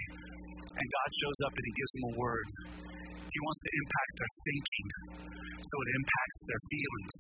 And 0.74 0.86
God 0.90 1.10
shows 1.22 1.40
up 1.46 1.54
and 1.54 1.66
He 1.66 1.74
gives 1.78 1.92
them 1.94 2.06
a 2.10 2.14
word. 2.18 2.48
He 3.34 3.40
wants 3.42 3.62
to 3.66 3.72
impact 3.74 4.12
their 4.18 4.32
thinking 4.46 4.88
so 5.74 5.76
it 5.82 5.90
impacts 5.98 6.40
their 6.46 6.62
feelings, 6.70 7.14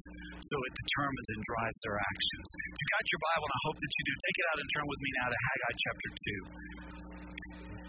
so 0.45 0.55
it 0.62 0.74
determines 0.77 1.27
and 1.33 1.41
drives 1.41 1.79
their 1.89 1.98
actions. 1.98 2.48
If 2.53 2.77
you 2.77 2.88
got 2.93 3.05
your 3.10 3.22
Bible, 3.25 3.45
and 3.50 3.55
I 3.57 3.62
hope 3.65 3.77
that 3.81 3.91
you 3.98 4.03
do, 4.05 4.13
take 4.13 4.38
it 4.38 4.45
out 4.53 4.57
and 4.62 4.67
turn 4.77 4.86
with 4.86 5.01
me 5.01 5.10
now 5.17 5.27
to 5.33 5.38
Haggai 5.41 5.74
chapter 5.74 6.10
2. 6.13 7.33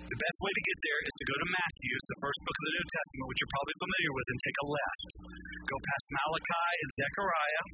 The 0.05 0.21
best 0.21 0.39
way 0.47 0.53
to 0.53 0.63
get 0.63 0.79
there 0.85 1.01
is 1.11 1.15
to 1.19 1.25
go 1.27 1.37
to 1.43 1.49
Matthew, 1.51 1.93
the 2.07 2.21
first 2.23 2.39
book 2.47 2.55
of 2.55 2.65
the 2.71 2.75
New 2.79 2.87
Testament, 2.87 3.25
which 3.25 3.41
you're 3.43 3.55
probably 3.57 3.77
familiar 3.83 4.13
with, 4.15 4.27
and 4.31 4.39
take 4.47 4.59
a 4.63 4.67
left. 4.71 5.09
Go 5.65 5.77
past 5.81 6.05
Malachi 6.15 6.71
and 6.85 6.91
Zechariah, 6.95 7.65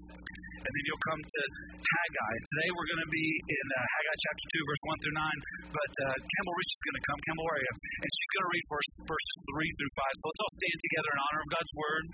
and 0.64 0.70
then 0.72 0.84
you'll 0.88 1.04
come 1.10 1.20
to 1.20 1.42
Haggai. 1.84 2.34
Today 2.40 2.68
we're 2.72 2.88
going 2.88 3.04
to 3.04 3.12
be 3.12 3.26
in 3.44 3.66
uh, 3.66 3.78
Haggai 3.92 4.16
chapter 4.24 4.44
2, 4.56 4.70
verse 4.72 4.82
1 4.88 5.02
through 5.04 5.16
9. 5.20 5.74
But 5.74 5.92
uh, 6.00 6.04
Campbell 6.16 6.56
Rich 6.56 6.72
is 6.72 6.82
going 6.86 6.96
to 6.96 7.04
come. 7.04 7.18
Campbell, 7.28 7.46
you? 7.50 7.72
And 7.76 8.08
she's 8.08 8.30
going 8.32 8.44
to 8.46 8.52
read 8.56 8.64
verse, 8.70 8.90
verses 9.04 9.36
3 9.60 9.76
through 9.76 9.92
5. 10.00 10.20
So 10.20 10.24
let's 10.30 10.40
all 10.40 10.54
stand 10.56 10.78
together 10.80 11.10
in 11.12 11.18
honor 11.20 11.40
of 11.44 11.48
God's 11.50 11.72
word. 11.76 12.04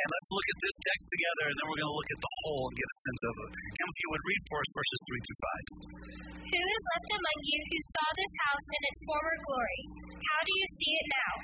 And 0.00 0.08
let's 0.08 0.30
look 0.32 0.48
at 0.48 0.58
this 0.64 0.76
text 0.80 1.06
together, 1.12 1.44
and 1.52 1.56
then 1.60 1.64
we're 1.68 1.80
going 1.84 1.92
to 1.92 1.98
look 2.00 2.10
at 2.16 2.20
the 2.24 2.32
whole 2.40 2.64
and 2.72 2.76
get 2.80 2.88
a 2.88 2.98
sense 3.04 3.22
of 3.28 3.34
it. 3.36 3.50
Campbell, 3.76 3.92
if 3.92 4.00
you 4.00 4.08
would 4.16 4.24
read 4.24 4.42
for 4.48 4.56
us 4.64 4.70
verses 4.72 5.00
3 5.04 5.20
through 5.20 5.40
5. 5.40 6.40
Who 6.50 6.62
is 6.64 6.84
left 6.90 7.10
among 7.20 7.38
you 7.46 7.58
who 7.60 7.78
saw 7.92 8.06
this 8.16 8.34
house 8.48 8.66
in 8.72 8.82
its 8.90 8.98
former 9.04 9.36
glory? 9.44 9.82
How 10.24 10.40
do 10.40 10.52
you 10.56 10.66
see 10.80 10.92
it 10.96 11.08
now? 11.12 11.34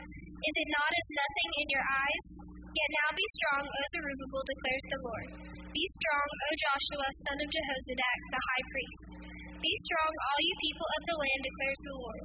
Is 0.40 0.56
it 0.56 0.68
not 0.72 0.90
as 0.90 1.06
nothing 1.20 1.50
in 1.60 1.66
your 1.68 1.84
eyes? 1.84 2.24
Yet 2.76 2.90
now 2.96 3.10
be 3.12 3.26
strong, 3.36 3.62
O 3.64 3.80
Zerubbabel, 3.92 4.44
declares 4.48 4.86
the 4.88 5.00
Lord. 5.04 5.28
Be 5.76 5.84
strong, 6.00 6.28
O 6.28 6.48
Joshua, 6.56 7.08
son 7.28 7.38
of 7.44 7.48
Jehozadak, 7.52 8.20
the 8.32 8.40
high 8.40 8.64
priest. 8.72 9.08
Be 9.60 9.72
strong, 9.84 10.12
all 10.12 10.40
you 10.40 10.56
people 10.64 10.88
of 10.96 11.02
the 11.04 11.16
land, 11.16 11.40
declares 11.44 11.80
the 11.84 11.96
Lord. 11.96 12.22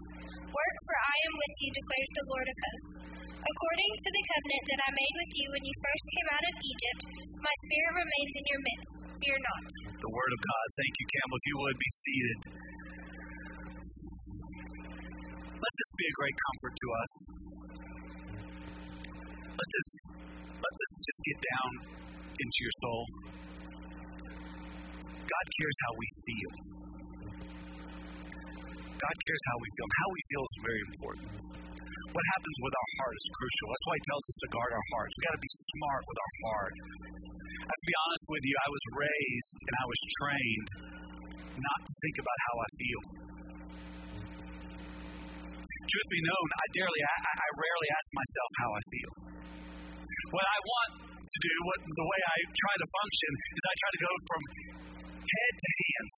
Work, 0.51 0.75
for 0.87 0.95
I 0.95 1.15
am 1.27 1.33
with 1.35 1.55
you, 1.59 1.69
declares 1.71 2.11
the 2.15 2.27
Lord 2.31 2.47
of 2.47 2.57
hosts. 2.63 3.10
According 3.41 3.91
to 3.97 4.09
the 4.13 4.23
covenant 4.29 4.63
that 4.69 4.81
I 4.85 4.89
made 4.93 5.15
with 5.17 5.31
you 5.33 5.45
when 5.49 5.63
you 5.65 5.75
first 5.81 6.05
came 6.13 6.27
out 6.29 6.45
of 6.45 6.53
Egypt, 6.61 7.01
my 7.41 7.55
spirit 7.65 7.93
remains 8.05 8.33
in 8.37 8.45
your 8.45 8.61
midst. 8.61 8.95
Fear 9.17 9.37
not. 9.41 9.63
The 9.97 10.11
word 10.13 10.31
of 10.37 10.41
God. 10.45 10.65
Thank 10.77 10.93
you, 11.01 11.05
Campbell. 11.09 11.37
If 11.41 11.45
you 11.49 11.55
would 11.57 11.79
be 11.81 11.91
seated. 12.01 12.37
Let 15.57 15.73
this 15.77 15.91
be 15.97 16.05
a 16.05 16.15
great 16.21 16.37
comfort 16.37 16.73
to 16.73 16.87
us. 17.01 17.13
Let 19.57 19.69
this 19.73 19.89
let 20.61 20.73
this 20.77 20.91
just 21.01 21.21
get 21.25 21.37
down 21.41 21.69
into 22.37 22.57
your 22.61 22.75
soul. 22.81 23.01
God 25.17 25.45
cares 25.57 25.77
how 25.85 25.93
we 25.97 26.07
feel. 26.21 26.51
God 29.01 29.15
cares 29.25 29.43
how 29.49 29.57
we 29.57 29.69
feel. 29.73 29.87
How 29.97 30.09
we 30.13 30.21
feel 30.29 30.43
is 30.45 30.55
very 30.61 30.81
important. 30.93 31.29
What 32.11 32.25
happens 32.35 32.57
with 32.59 32.75
our 32.75 32.89
heart 32.99 33.15
is 33.15 33.27
crucial. 33.31 33.67
That's 33.71 33.87
why 33.87 33.95
he 33.95 34.03
tells 34.11 34.25
us 34.27 34.37
to 34.43 34.47
guard 34.51 34.71
our 34.75 34.87
hearts. 34.91 35.11
We 35.15 35.21
got 35.31 35.35
to 35.39 35.43
be 35.47 35.53
smart 35.55 36.03
with 36.03 36.19
our 36.19 36.33
heart. 36.43 36.73
I 37.55 37.71
have 37.71 37.81
to 37.81 37.87
be 37.87 37.97
honest 38.03 38.25
with 38.27 38.43
you, 38.43 38.55
I 38.59 38.69
was 38.71 38.83
raised 38.99 39.57
and 39.63 39.75
I 39.79 39.85
was 39.87 39.99
trained 40.19 40.67
not 41.55 41.79
to 41.87 41.91
think 42.03 42.15
about 42.19 42.37
how 42.51 42.55
I 42.59 42.69
feel. 42.75 43.01
Truth 45.87 46.09
be 46.11 46.21
known, 46.23 46.47
I 46.51 46.65
I, 46.67 47.31
I 47.31 47.47
rarely 47.55 47.89
ask 47.95 48.07
myself 48.11 48.49
how 48.59 48.69
I 48.75 48.81
feel. 48.91 49.11
What 50.35 50.47
I 50.47 50.59
want 50.67 50.91
to 51.15 51.37
do, 51.39 51.53
what 51.63 51.79
the 51.79 52.07
way 52.11 52.21
I 52.27 52.37
try 52.59 52.75
to 52.75 52.87
function, 52.91 53.31
is 53.55 53.63
I 53.63 53.73
try 53.75 53.89
to 53.91 54.01
go 54.03 54.11
from 54.27 54.41
head 55.31 55.53
to 55.63 55.69
hands, 55.79 56.15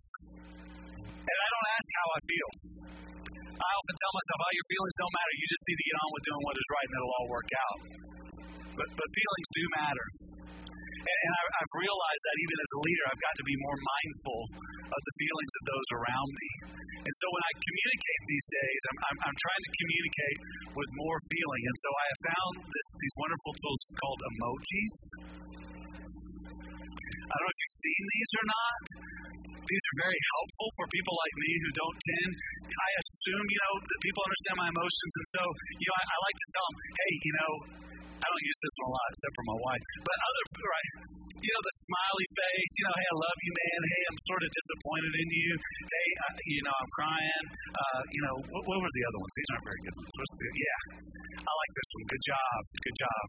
and 1.22 1.38
I 1.38 1.48
don't 1.54 1.70
ask 1.74 1.88
how 2.02 2.08
I 2.18 2.20
feel. 2.26 2.73
I 3.64 3.72
often 3.80 3.96
tell 3.96 4.14
myself, 4.14 4.38
"Oh, 4.44 4.54
your 4.54 4.68
feelings 4.68 4.96
don't 5.00 5.14
matter. 5.16 5.34
You 5.40 5.48
just 5.48 5.64
need 5.68 5.80
to 5.80 5.86
get 5.88 5.96
on 6.04 6.10
with 6.14 6.24
doing 6.28 6.44
what 6.44 6.56
is 6.60 6.68
right, 6.68 6.88
and 6.88 6.96
it'll 7.00 7.16
all 7.18 7.30
work 7.32 7.50
out." 7.56 7.80
But 8.78 8.88
but 8.94 9.08
feelings 9.08 9.50
do 9.56 9.64
matter. 9.80 10.08
And, 11.04 11.20
and 11.24 11.32
I, 11.36 11.42
I've 11.60 11.74
realized 11.76 12.24
that 12.24 12.36
even 12.40 12.58
as 12.64 12.70
a 12.74 12.80
leader, 12.80 13.04
I've 13.12 13.24
got 13.24 13.36
to 13.36 13.46
be 13.46 13.56
more 13.60 13.76
mindful 13.76 14.40
of 14.88 15.02
the 15.04 15.14
feelings 15.20 15.54
of 15.60 15.64
those 15.68 15.88
around 16.00 16.32
me. 16.32 16.52
And 17.04 17.14
so 17.20 17.26
when 17.28 17.44
I 17.44 17.52
communicate 17.60 18.22
these 18.32 18.48
days, 18.48 18.82
I'm, 18.88 18.98
I'm, 19.12 19.18
I'm 19.28 19.38
trying 19.38 19.64
to 19.68 19.72
communicate 19.76 20.38
with 20.72 20.90
more 20.96 21.20
feeling. 21.28 21.64
And 21.68 21.78
so 21.84 21.90
I 21.92 22.06
have 22.08 22.22
found 22.24 22.54
this, 22.64 22.88
these 22.96 23.16
wonderful 23.20 23.52
tools 23.60 23.82
called 24.00 24.20
emojis. 24.24 24.96
I 27.24 27.34
don't 27.36 27.44
know 27.44 27.52
if 27.52 27.60
you've 27.60 27.80
seen 27.84 28.04
these 28.08 28.32
or 28.40 28.46
not. 28.48 28.80
These 29.64 29.84
are 29.84 29.98
very 30.04 30.20
helpful 30.36 30.70
for 30.76 30.86
people 30.92 31.16
like 31.16 31.36
me 31.40 31.52
who 31.64 31.70
don't 31.74 31.98
tend. 32.04 32.32
I 32.68 32.90
assume, 33.00 33.46
you 33.48 33.60
know, 33.64 33.74
that 33.80 34.00
people 34.04 34.22
understand 34.24 34.56
my 34.60 34.70
emotions. 34.70 35.12
And 35.16 35.28
so, 35.34 35.42
you 35.80 35.88
know, 35.88 35.98
I, 35.98 36.04
I 36.04 36.18
like 36.20 36.38
to 36.38 36.48
tell 36.52 36.66
them, 36.68 36.78
hey, 36.84 37.12
you 37.24 37.34
know, 37.40 37.52
I 38.24 38.26
don't 38.32 38.46
use 38.48 38.60
this 38.64 38.76
one 38.80 38.88
a 38.88 38.94
lot 38.96 39.08
except 39.12 39.34
for 39.36 39.46
my 39.52 39.58
wife. 39.60 39.84
But 40.04 40.16
other, 40.24 40.44
right? 40.64 40.92
You 41.44 41.52
know, 41.52 41.64
the 41.64 41.76
smiley 41.84 42.28
face, 42.40 42.72
you 42.80 42.84
know, 42.88 42.96
hey, 42.96 43.08
I 43.12 43.16
love 43.20 43.40
you, 43.44 43.52
man. 43.52 43.80
Hey, 43.84 44.02
I'm 44.08 44.20
sort 44.32 44.42
of 44.48 44.50
disappointed 44.54 45.14
in 45.20 45.28
you. 45.28 45.52
Hey, 45.92 46.08
I, 46.24 46.28
you 46.48 46.62
know, 46.64 46.76
I'm 46.76 46.92
crying. 46.96 47.46
Uh, 47.68 48.02
you 48.16 48.22
know, 48.24 48.36
what, 48.48 48.64
what 48.64 48.78
were 48.80 48.94
the 48.96 49.04
other 49.12 49.20
ones? 49.20 49.34
These 49.36 49.50
aren't 49.52 49.68
very 49.68 49.82
good 49.84 49.96
ones. 50.00 50.14
What's 50.16 50.36
the, 50.40 50.48
yeah, 50.56 50.80
I 51.44 51.52
like 51.52 51.72
this 51.76 51.90
one. 51.92 52.06
Good 52.08 52.24
job. 52.24 52.60
Good 52.80 52.98
job. 53.04 53.26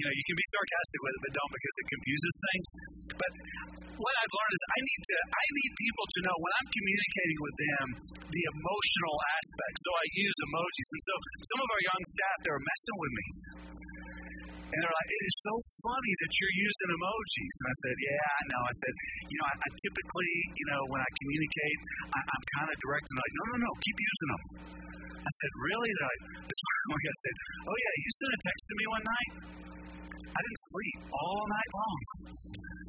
You 0.00 0.02
know, 0.08 0.12
you 0.16 0.24
can 0.24 0.36
be 0.40 0.46
sarcastic 0.48 0.98
with 1.04 1.12
it, 1.12 1.20
but 1.20 1.32
don't 1.36 1.52
because 1.52 1.76
it 1.76 1.86
confuses 1.92 2.34
things. 2.40 2.66
But 3.20 3.32
what 4.00 4.14
I've 4.16 4.32
learned 4.32 4.54
is 4.56 4.62
I 4.64 4.80
need 4.80 5.02
to 5.04 5.16
I 5.28 5.44
need 5.60 5.70
people 5.76 6.06
to 6.08 6.18
know 6.24 6.36
when 6.40 6.52
I'm 6.56 6.68
communicating 6.72 7.38
with 7.40 7.56
them 7.60 7.86
the 8.32 8.44
emotional 8.56 9.16
aspect. 9.36 9.74
So 9.84 9.90
I 9.92 10.04
use 10.16 10.36
emojis. 10.48 10.88
And 10.90 11.02
so 11.04 11.14
some 11.52 11.60
of 11.60 11.68
our 11.68 11.82
young 11.84 12.02
staff 12.08 12.36
they're 12.44 12.64
messing 12.64 12.96
with 12.96 13.12
me. 13.12 13.26
And 14.70 14.78
they're 14.78 14.98
like, 15.02 15.10
it 15.10 15.22
is 15.26 15.36
so 15.42 15.54
funny 15.82 16.14
that 16.22 16.30
you're 16.30 16.56
using 16.62 16.88
emojis. 16.94 17.54
And 17.58 17.66
I 17.66 17.76
said, 17.82 17.96
yeah, 18.06 18.38
I 18.38 18.42
know. 18.54 18.62
I 18.62 18.74
said, 18.78 18.94
you 19.26 19.36
know, 19.42 19.46
I, 19.50 19.54
I 19.66 19.68
typically, 19.82 20.32
you 20.54 20.66
know, 20.70 20.80
when 20.94 21.02
I 21.02 21.10
communicate, 21.18 21.78
I, 22.14 22.20
I'm 22.22 22.44
kind 22.54 22.68
of 22.70 22.76
direct. 22.78 23.04
And 23.10 23.18
like, 23.18 23.34
no, 23.34 23.44
no, 23.50 23.56
no, 23.66 23.70
keep 23.82 23.98
using 23.98 24.28
them. 24.30 24.42
I 25.26 25.30
said, 25.42 25.50
really? 25.58 25.90
They're 25.90 26.10
like, 26.14 26.22
this 26.48 26.60
one 26.62 27.02
guy 27.02 27.16
said, 27.18 27.36
oh 27.66 27.76
yeah, 27.82 27.94
you 27.98 28.08
sent 28.14 28.30
a 28.30 28.40
text 28.46 28.62
to 28.62 28.74
me 28.78 28.84
one 28.86 29.04
night. 29.10 29.32
I 30.30 30.40
didn't 30.40 30.62
sleep 30.70 30.98
all 31.10 31.42
night 31.50 31.70
long 31.74 31.98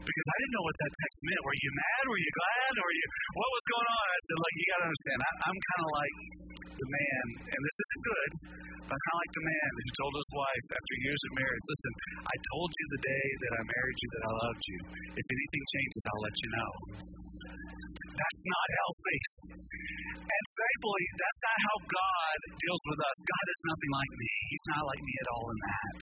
because 0.02 0.28
I 0.30 0.36
didn't 0.42 0.54
know 0.58 0.66
what 0.66 0.78
that 0.78 0.92
text 0.94 1.18
meant. 1.26 1.42
Were 1.42 1.58
you 1.58 1.72
mad? 1.74 2.04
Were 2.06 2.22
you 2.22 2.32
glad? 2.38 2.74
Or 2.78 2.90
you 2.94 3.06
what 3.38 3.50
was 3.50 3.66
going 3.72 3.90
on? 3.92 4.06
I 4.12 4.20
said, 4.22 4.38
like, 4.42 4.56
you 4.58 4.66
got 4.70 4.80
to 4.82 4.88
understand. 4.90 5.20
I, 5.22 5.32
I'm 5.50 5.60
kind 5.62 5.82
of 5.82 5.90
like 5.92 6.16
the 6.82 6.90
man, 6.90 7.26
and 7.46 7.60
this 7.62 7.78
isn't 7.78 8.04
good, 8.10 8.32
but 8.90 8.98
kind 8.98 9.14
of 9.14 9.22
like 9.22 9.34
the 9.38 9.46
man 9.46 9.70
who 9.78 9.90
told 10.02 10.14
his 10.18 10.30
wife 10.34 10.68
after 10.74 10.94
years 11.06 11.22
of 11.22 11.32
marriage, 11.38 11.66
listen, 11.70 11.94
I 12.26 12.36
told 12.52 12.70
you 12.74 12.86
the 12.90 13.04
day 13.06 13.28
that 13.38 13.54
I 13.54 13.62
married 13.70 13.98
you 14.02 14.10
that 14.12 14.24
I 14.26 14.34
loved 14.42 14.64
you. 14.66 14.80
If 15.14 15.28
anything 15.30 15.64
changes, 15.78 16.02
I'll 16.10 16.24
let 16.26 16.38
you 16.42 16.50
know. 16.52 16.72
That's 18.12 18.42
not 18.44 18.68
healthy. 18.82 19.20
And 20.22 20.46
thankfully, 20.58 21.06
that's 21.22 21.40
not 21.46 21.58
how 21.62 21.78
God 21.86 22.38
deals 22.50 22.84
with 22.90 23.00
us. 23.06 23.18
God 23.30 23.46
is 23.46 23.60
nothing 23.62 23.92
like 23.94 24.14
me. 24.18 24.32
He's 24.50 24.66
not 24.74 24.84
like 24.90 25.02
me 25.06 25.14
at 25.22 25.28
all 25.32 25.46
in 25.54 25.60
that. 25.62 25.94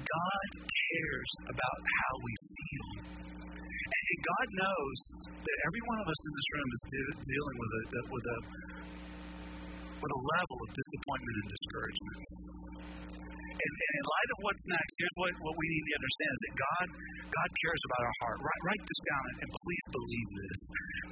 God 0.00 0.48
cares 0.64 1.32
about 1.52 1.78
how 1.84 2.12
we 2.24 2.32
feel. 2.40 2.88
And 3.70 4.18
God 4.26 4.46
knows 4.58 4.98
that 5.30 5.58
every 5.70 5.82
one 5.86 5.98
of 6.02 6.06
us 6.10 6.20
in 6.26 6.32
this 6.34 6.48
room 6.50 6.70
is 6.74 6.82
de- 6.90 7.18
dealing 7.30 7.56
with 7.62 7.72
a, 7.78 7.82
with 8.10 8.26
a 8.26 8.38
with 10.00 10.12
a 10.16 10.20
level 10.20 10.58
of 10.64 10.68
disappointment 10.72 11.36
and 11.44 11.48
discouragement. 11.52 12.18
And, 13.60 13.72
and 13.76 13.94
in 14.00 14.04
light 14.08 14.30
of 14.32 14.38
what's 14.40 14.64
next, 14.72 14.92
here's 14.96 15.16
what, 15.20 15.30
what 15.44 15.54
we 15.60 15.66
need 15.68 15.84
to 15.84 15.92
understand 16.00 16.32
is 16.32 16.42
that 16.48 16.54
God, 16.56 16.86
God 17.28 17.48
cares 17.60 17.82
about 17.92 18.02
our 18.08 18.16
heart. 18.24 18.38
Write, 18.40 18.62
write 18.64 18.84
this 18.88 19.02
down 19.04 19.24
and 19.44 19.48
please 19.52 19.86
believe 19.92 20.28
this. 20.32 20.58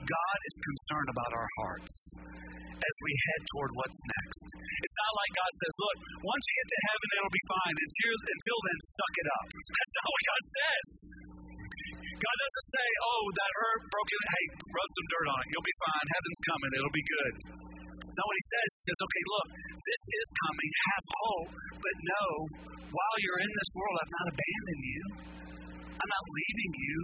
God 0.09 0.39
is 0.49 0.55
concerned 0.65 1.09
about 1.13 1.33
our 1.37 1.51
hearts 1.61 1.93
as 2.73 2.95
we 3.05 3.13
head 3.13 3.41
toward 3.53 3.71
what's 3.77 4.01
next. 4.01 4.41
It's 4.65 4.97
not 4.97 5.13
like 5.13 5.33
God 5.37 5.53
says, 5.61 5.75
look, 5.77 5.99
once 6.25 6.45
you 6.49 6.55
get 6.57 6.69
to 6.73 6.81
heaven, 6.89 7.07
it'll 7.21 7.37
be 7.37 7.47
fine. 7.53 7.77
Until, 7.85 8.13
until 8.17 8.59
then, 8.65 8.79
suck 8.81 9.15
it 9.19 9.29
up. 9.29 9.47
That's 9.53 9.95
not 9.99 10.09
what 10.09 10.23
God 10.25 10.43
says. 10.49 10.87
God 12.19 12.37
doesn't 12.39 12.69
say, 12.73 12.87
oh, 13.05 13.23
that 13.31 13.53
hurt, 13.61 13.81
broken, 13.93 14.19
hey, 14.25 14.45
rub 14.73 14.89
some 14.89 15.09
dirt 15.13 15.27
on 15.29 15.39
it. 15.39 15.47
You'll 15.53 15.69
be 15.69 15.79
fine. 15.85 16.07
Heaven's 16.17 16.41
coming. 16.49 16.71
It'll 16.75 16.97
be 16.97 17.07
good. 17.07 17.35
Not 18.09 18.25
what 18.27 18.37
he 18.39 18.47
says. 18.49 18.69
He 18.79 18.83
says, 18.89 19.01
okay, 19.05 19.25
look, 19.29 19.49
this 19.79 20.03
is 20.09 20.29
coming. 20.43 20.71
Have 20.89 21.07
hope, 21.09 21.51
but 21.79 21.95
know 22.01 22.31
while 22.89 23.17
you're 23.21 23.43
in 23.45 23.53
this 23.53 23.71
world, 23.77 23.95
I've 24.01 24.15
not 24.17 24.27
abandoned 24.33 24.85
you. 24.89 25.03
I'm 25.99 26.11
not 26.11 26.25
leaving 26.33 26.73
you. 26.79 26.97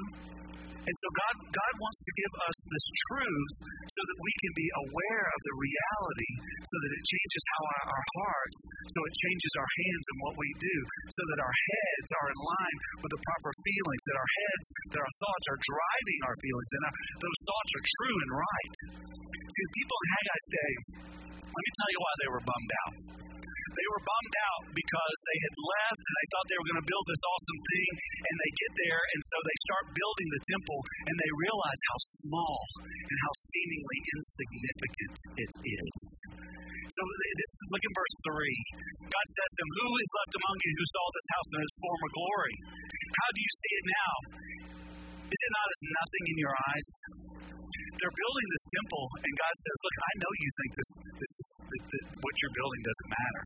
And 0.85 0.97
so 1.01 1.09
God, 1.17 1.35
God 1.49 1.75
wants 1.81 2.01
to 2.05 2.13
give 2.13 2.33
us 2.45 2.57
this 2.69 2.87
truth 3.09 3.53
so 3.89 4.03
that 4.05 4.19
we 4.21 4.33
can 4.37 4.53
be 4.53 4.69
aware 4.85 5.27
of 5.33 5.41
the 5.41 5.55
reality, 5.57 6.33
so 6.61 6.77
that 6.77 6.93
it 6.93 7.03
changes 7.09 7.43
how 7.57 7.63
our, 7.73 7.85
our 7.89 8.05
hearts, 8.21 8.59
so 8.93 9.01
it 9.09 9.15
changes 9.25 9.53
our 9.57 9.71
hands 9.81 10.05
and 10.13 10.19
what 10.29 10.35
we 10.37 10.49
do, 10.61 10.77
so 11.09 11.23
that 11.25 11.41
our 11.41 11.57
heads 11.57 12.09
are 12.21 12.29
in 12.29 12.39
line 12.45 12.79
with 13.01 13.13
the 13.17 13.23
proper 13.25 13.53
feelings, 13.65 14.03
that 14.13 14.19
our 14.21 14.33
heads, 14.45 14.67
that 14.93 15.01
our 15.01 15.15
thoughts 15.25 15.47
are 15.57 15.61
driving 15.65 16.21
our 16.29 16.37
feelings, 16.45 16.71
and 16.77 16.83
our, 16.85 16.95
those 17.17 17.41
thoughts 17.49 17.71
are 17.81 17.85
true 17.89 18.17
and 18.21 18.31
right. 18.37 18.73
See, 19.41 19.67
people 19.73 19.97
in 19.97 20.09
Haggai's 20.13 20.49
day, 20.53 20.73
let 21.49 21.63
me 21.65 21.73
tell 21.81 21.91
you 21.97 22.01
why 22.05 22.15
they 22.21 22.29
were 22.29 22.45
bummed 22.45 22.73
out. 22.85 22.95
They 23.75 23.89
were 23.91 24.03
bummed 24.03 24.37
out 24.49 24.65
because 24.71 25.17
they 25.27 25.39
had 25.43 25.55
left 25.59 26.03
and 26.03 26.15
they 26.15 26.27
thought 26.31 26.47
they 26.47 26.59
were 26.59 26.69
going 26.71 26.83
to 26.85 26.89
build 26.91 27.07
this 27.11 27.23
awesome 27.27 27.61
thing, 27.75 27.93
and 28.25 28.35
they 28.39 28.51
get 28.55 28.73
there, 28.87 29.01
and 29.15 29.21
so 29.27 29.37
they 29.43 29.59
start 29.67 29.85
building 29.95 30.29
the 30.31 30.43
temple, 30.49 30.81
and 31.11 31.17
they 31.19 31.33
realize 31.35 31.81
how 31.91 31.99
small 32.25 32.59
and 32.87 33.17
how 33.27 33.33
seemingly 33.51 33.99
insignificant 34.15 35.17
it 35.43 35.53
is. 35.67 35.95
So 36.95 37.03
this 37.03 37.51
look 37.75 37.83
in 37.83 37.95
verse 37.95 38.17
three. 38.23 38.59
God 39.11 39.27
says 39.27 39.51
to 39.51 39.59
them, 39.59 39.71
"Who 39.83 39.89
is 39.99 40.11
left 40.15 40.35
among 40.39 40.57
you 40.63 40.73
who 40.79 40.87
saw 40.95 41.05
this 41.11 41.29
house 41.35 41.51
in 41.55 41.61
its 41.67 41.77
former 41.83 42.11
glory? 42.15 42.55
How 43.19 43.29
do 43.35 43.41
you 43.43 43.53
see 43.59 43.73
it 43.75 43.87
now? 43.91 44.15
Is 45.35 45.41
it 45.43 45.53
not 45.59 45.67
as 45.67 45.81
nothing 45.83 46.25
in 46.31 46.37
your 46.39 46.55
eyes? 46.71 46.89
They're 47.75 48.19
building 48.23 48.47
this 48.55 48.67
temple, 48.71 49.05
and 49.19 49.33
God 49.35 49.55
says, 49.59 49.77
Look, 49.83 49.97
I 49.99 50.13
know 50.23 50.31
you 50.31 50.51
think 50.63 50.71
this, 50.79 50.91
this 51.11 51.33
is, 51.43 51.49
that, 51.59 51.83
that 51.91 52.05
what 52.23 52.35
you're 52.39 52.55
building 52.55 52.83
doesn't 52.87 53.11
matter, 53.11 53.43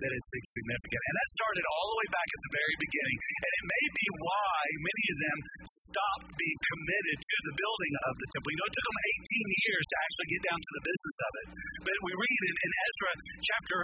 that 0.00 0.12
it's 0.16 0.30
insignificant. 0.32 1.02
And 1.12 1.14
that 1.16 1.28
started 1.36 1.64
all 1.68 1.86
the 1.92 1.98
way 2.00 2.08
back 2.08 2.28
at 2.28 2.40
the 2.40 2.52
very 2.56 2.76
beginning. 2.80 3.18
And 3.20 3.52
it 3.52 3.64
may 3.68 3.84
be 4.00 4.06
why 4.16 4.60
many 4.80 5.04
of 5.12 5.18
them 5.28 5.38
stopped 5.68 6.28
being 6.40 6.60
committed 6.72 7.18
to 7.20 7.36
the 7.52 7.54
building 7.60 7.94
of 8.08 8.14
the 8.16 8.28
temple. 8.32 8.48
You 8.48 8.58
know, 8.64 8.68
it 8.72 8.76
took 8.76 8.86
them 8.88 9.00
18 9.28 9.64
years 9.68 9.84
to 9.92 9.96
actually 10.08 10.28
get 10.32 10.42
down 10.48 10.60
to 10.60 10.72
the 10.72 10.82
business 10.88 11.16
of 11.20 11.32
it. 11.36 11.46
But 11.84 11.96
we 12.00 12.12
read 12.16 12.40
in, 12.48 12.56
in 12.64 12.72
Ezra 12.80 13.12
chapter 13.44 13.78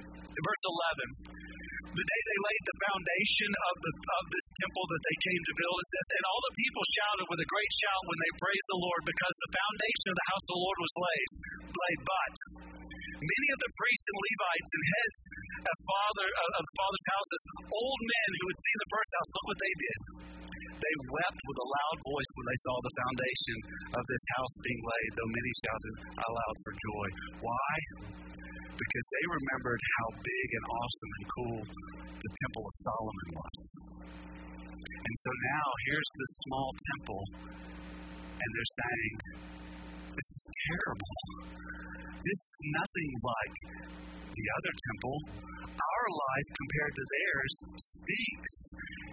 3, 0.00 0.40
verse 0.48 0.64
11 0.64 1.60
the 1.90 2.06
day 2.06 2.20
they 2.22 2.38
laid 2.38 2.62
the 2.70 2.78
foundation 2.86 3.50
of 3.66 3.74
the 3.82 3.92
of 3.98 4.24
this 4.30 4.46
temple 4.62 4.84
that 4.86 5.02
they 5.10 5.16
came 5.26 5.42
to 5.42 5.54
build, 5.58 5.76
it 5.82 5.88
says, 5.90 6.06
and 6.14 6.24
all 6.30 6.40
the 6.46 6.54
people 6.54 6.84
shouted 6.86 7.26
with 7.26 7.40
a 7.42 7.48
great 7.50 7.72
shout 7.82 8.02
when 8.06 8.18
they 8.22 8.32
praised 8.38 8.68
the 8.70 8.80
Lord 8.80 9.02
because 9.02 9.34
the 9.42 9.52
foundation 9.54 10.06
of 10.14 10.16
the 10.18 10.28
house 10.30 10.44
of 10.46 10.52
the 10.54 10.62
Lord 10.62 10.78
was 10.78 10.94
laid. 10.94 11.30
laid. 11.66 12.00
But 12.06 12.34
many 13.20 13.48
of 13.50 13.58
the 13.58 13.70
priests 13.74 14.06
and 14.06 14.18
Levites 14.22 14.70
and 14.70 14.84
heads 14.86 15.18
of 15.66 15.76
father 15.82 16.28
of 16.30 16.62
the 16.62 16.74
father's 16.78 17.06
houses, 17.10 17.42
old 17.74 18.00
men 18.06 18.28
who 18.38 18.46
had 18.48 18.58
seen 18.60 18.78
the 18.80 18.90
first 18.94 19.10
house, 19.10 19.28
look 19.34 19.46
what 19.50 19.60
they 19.60 19.74
did. 19.74 20.00
They 20.80 20.94
wept 21.12 21.40
with 21.44 21.58
a 21.60 21.68
loud 21.68 21.98
voice 22.08 22.30
when 22.34 22.46
they 22.48 22.60
saw 22.64 22.74
the 22.80 22.94
foundation 22.96 23.56
of 23.94 24.02
this 24.08 24.24
house 24.36 24.54
being 24.64 24.80
laid, 24.80 25.10
though 25.14 25.32
many 25.32 25.52
shouted 25.60 25.94
aloud 26.24 26.56
for 26.64 26.72
joy. 26.72 27.06
Why? 27.44 27.72
because 28.80 29.06
they 29.12 29.24
remembered 29.28 29.82
how 30.00 30.08
big 30.24 30.48
and 30.56 30.64
awesome 30.72 31.12
and 31.20 31.26
cool 31.36 31.60
the 32.00 32.32
Temple 32.40 32.64
of 32.64 32.74
Solomon 32.80 33.28
was. 33.36 33.58
And 34.88 35.16
so 35.20 35.30
now 35.52 35.66
here's 35.88 36.10
this 36.16 36.32
small 36.48 36.68
temple, 36.96 37.22
and 38.40 38.48
they're 38.56 38.74
saying, 38.80 39.14
This 40.20 40.36
is 40.36 40.46
terrible. 40.68 41.12
This 42.20 42.40
is 42.44 42.56
nothing 42.76 43.10
like 43.24 43.56
the 44.36 44.46
other 44.52 44.72
temple. 44.76 45.16
Our 45.64 46.06
life 46.12 46.48
compared 46.60 46.92
to 46.92 47.04
theirs 47.08 47.54
stinks. 47.80 48.52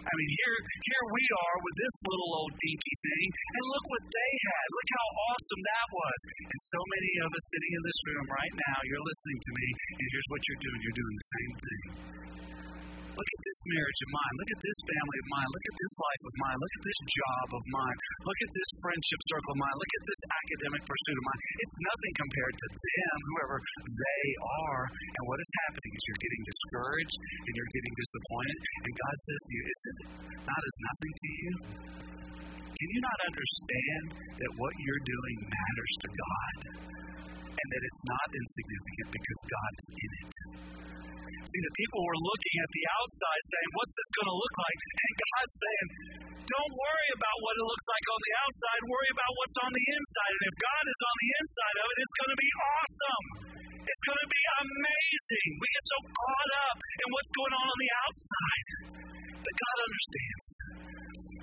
I 0.04 0.12
mean, 0.12 0.30
here, 0.36 0.56
here 0.68 1.04
we 1.08 1.24
are 1.32 1.56
with 1.64 1.76
this 1.80 1.94
little 2.04 2.30
old 2.44 2.52
dinky 2.60 2.94
thing, 3.00 3.26
and 3.32 3.64
look 3.72 3.86
what 3.88 4.04
they 4.04 4.32
had. 4.52 4.64
Look 4.68 4.88
how 5.00 5.06
awesome 5.32 5.62
that 5.64 5.86
was. 5.96 6.18
And 6.44 6.60
so 6.76 6.80
many 6.92 7.12
of 7.24 7.30
us 7.32 7.44
sitting 7.56 7.72
in 7.72 7.82
this 7.88 8.00
room 8.04 8.26
right 8.28 8.54
now, 8.68 8.78
you're 8.84 9.06
listening 9.08 9.40
to 9.40 9.52
me, 9.56 9.68
and 9.96 10.06
here's 10.12 10.28
what 10.28 10.40
you're 10.44 10.60
doing. 10.60 10.78
You're 10.84 11.00
doing 11.00 11.16
the 11.16 11.28
same 11.32 11.52
thing. 11.56 11.84
Look 13.18 13.30
at 13.34 13.42
this 13.42 13.60
marriage 13.66 14.00
of 14.06 14.10
mine. 14.14 14.34
Look 14.38 14.52
at 14.54 14.62
this 14.62 14.78
family 14.78 15.18
of 15.18 15.28
mine. 15.34 15.48
Look 15.50 15.66
at 15.66 15.76
this 15.82 15.94
life 15.98 16.22
of 16.22 16.34
mine. 16.38 16.56
Look 16.62 16.74
at 16.78 16.84
this 16.86 17.00
job 17.02 17.46
of 17.50 17.64
mine. 17.74 17.98
Look 18.22 18.40
at 18.46 18.52
this 18.54 18.70
friendship 18.78 19.20
circle 19.26 19.52
of 19.54 19.58
mine. 19.58 19.74
Look 19.74 19.92
at 19.98 20.04
this 20.06 20.22
academic 20.38 20.82
pursuit 20.86 21.18
of 21.18 21.24
mine. 21.26 21.40
It's 21.58 21.76
nothing 21.82 22.12
compared 22.14 22.54
to 22.62 22.68
them, 22.78 23.16
whoever 23.26 23.56
they 23.90 24.26
are. 24.70 24.84
And 24.86 25.22
what 25.26 25.38
is 25.42 25.50
happening 25.66 25.92
is 25.98 26.02
you're 26.06 26.22
getting 26.22 26.42
discouraged 26.46 27.16
and 27.42 27.52
you're 27.58 27.72
getting 27.74 27.94
disappointed. 27.98 28.58
And 28.86 28.92
God 28.94 29.16
says 29.18 29.40
to 29.42 29.50
you, 29.50 29.62
Is 29.66 29.80
it 29.82 29.98
not 30.46 30.62
as 30.62 30.76
nothing 30.78 31.12
to 31.18 31.28
you? 31.42 31.52
Can 32.70 32.88
you 32.94 33.00
not 33.02 33.18
understand 33.34 34.04
that 34.14 34.50
what 34.62 34.72
you're 34.78 35.02
doing 35.02 35.38
matters 35.42 35.94
to 36.06 36.08
God? 36.14 36.54
And 37.50 37.66
that 37.66 37.82
it's 37.82 38.02
not 38.06 38.28
insignificant 38.30 39.08
because 39.10 39.40
God's 39.50 39.84
in 39.90 40.12
it. 40.22 40.32
See, 41.46 41.62
the 41.62 41.74
people 41.78 42.00
were 42.02 42.20
looking 42.20 42.56
at 42.60 42.70
the 42.74 42.84
outside 42.98 43.42
saying, 43.46 43.70
What's 43.78 43.94
this 43.94 44.10
going 44.18 44.30
to 44.32 44.38
look 44.38 44.54
like? 44.58 44.78
And 44.78 45.14
God's 45.18 45.56
saying, 45.58 45.88
Don't 46.48 46.74
worry 46.74 47.10
about 47.14 47.36
what 47.44 47.54
it 47.58 47.66
looks 47.68 47.86
like 47.88 48.06
on 48.08 48.20
the 48.22 48.34
outside, 48.42 48.80
worry 48.88 49.10
about 49.14 49.32
what's 49.38 49.58
on 49.62 49.72
the 49.72 49.86
inside. 49.94 50.32
And 50.34 50.44
if 50.48 50.56
God 50.58 50.84
is 50.88 51.00
on 51.04 51.16
the 51.18 51.30
inside 51.38 51.76
of 51.78 51.86
it, 51.88 51.96
it's 51.98 52.16
going 52.18 52.32
to 52.34 52.40
be 52.40 52.50
awesome. 52.58 53.24
It's 53.88 54.04
going 54.04 54.20
to 54.20 54.30
be 54.30 54.44
amazing. 54.68 55.48
We 55.56 55.66
get 55.72 55.84
so 55.88 55.98
caught 56.12 56.50
up 56.68 56.76
in 56.76 57.06
what's 57.08 57.32
going 57.32 57.54
on 57.56 57.66
on 57.68 57.78
the 57.80 57.92
outside. 58.04 58.66
But 59.40 59.54
God 59.56 59.76
understands. 59.88 60.44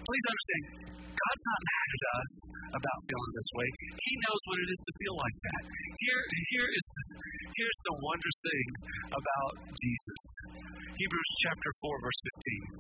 Please 0.06 0.26
understand, 0.30 0.64
God's 1.10 1.44
not 1.50 1.60
mad 1.66 1.85
at 1.96 2.04
us 2.20 2.32
about 2.76 3.00
feeling 3.08 3.34
this 3.36 3.50
way. 3.56 3.68
He 3.96 4.14
knows 4.28 4.42
what 4.52 4.58
it 4.60 4.70
is 4.70 4.82
to 4.84 4.92
feel 5.00 5.16
like 5.16 5.38
that. 5.48 5.64
Here, 5.96 6.22
here 6.52 6.68
is 6.68 6.86
here's 7.56 7.80
the 7.88 7.96
wondrous 8.04 8.40
thing 8.44 8.68
about 9.16 9.54
Jesus. 9.80 10.22
Hebrews 10.96 11.32
chapter 11.48 11.72
4, 11.80 12.04
verse 12.04 12.20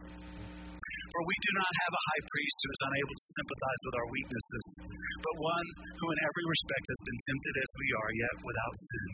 15. 0.03 0.25
For 1.15 1.21
we 1.23 1.37
do 1.47 1.51
not 1.55 1.73
have 1.87 1.93
a 1.95 2.05
high 2.11 2.23
priest 2.27 2.57
who 2.59 2.69
is 2.75 2.81
unable 2.91 3.15
to 3.15 3.27
sympathize 3.39 3.81
with 3.87 3.95
our 3.95 4.09
weaknesses, 4.11 4.65
but 5.23 5.35
one 5.39 5.67
who 5.79 6.07
in 6.11 6.19
every 6.27 6.45
respect 6.51 6.85
has 6.91 7.01
been 7.07 7.19
tempted 7.23 7.55
as 7.55 7.71
we 7.79 7.87
are, 7.95 8.11
yet 8.19 8.35
without 8.43 8.75
sin. 8.75 9.09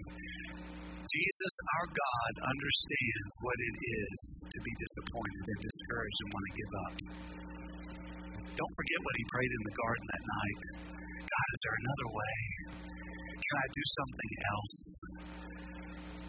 Jesus, 1.05 1.53
our 1.77 1.87
God, 1.93 2.33
understands 2.41 3.31
what 3.45 3.57
it 3.59 3.75
is 3.83 4.17
to 4.49 4.57
be 4.65 4.73
disappointed 4.81 5.45
and 5.45 5.59
discouraged 5.61 6.19
and 6.25 6.29
want 6.31 6.45
to 6.47 6.53
give 6.57 6.73
up. 6.73 6.93
Don't 8.61 8.77
forget 8.77 8.99
what 9.01 9.15
he 9.17 9.25
prayed 9.33 9.53
in 9.57 9.63
the 9.65 9.73
garden 9.73 10.05
that 10.05 10.21
night. 10.21 10.59
God, 11.17 11.47
is 11.49 11.59
there 11.65 11.77
another 11.81 12.07
way? 12.13 12.37
Can 13.33 13.55
I 13.57 13.67
do 13.73 13.83
something 13.97 14.31
else? 14.53 14.75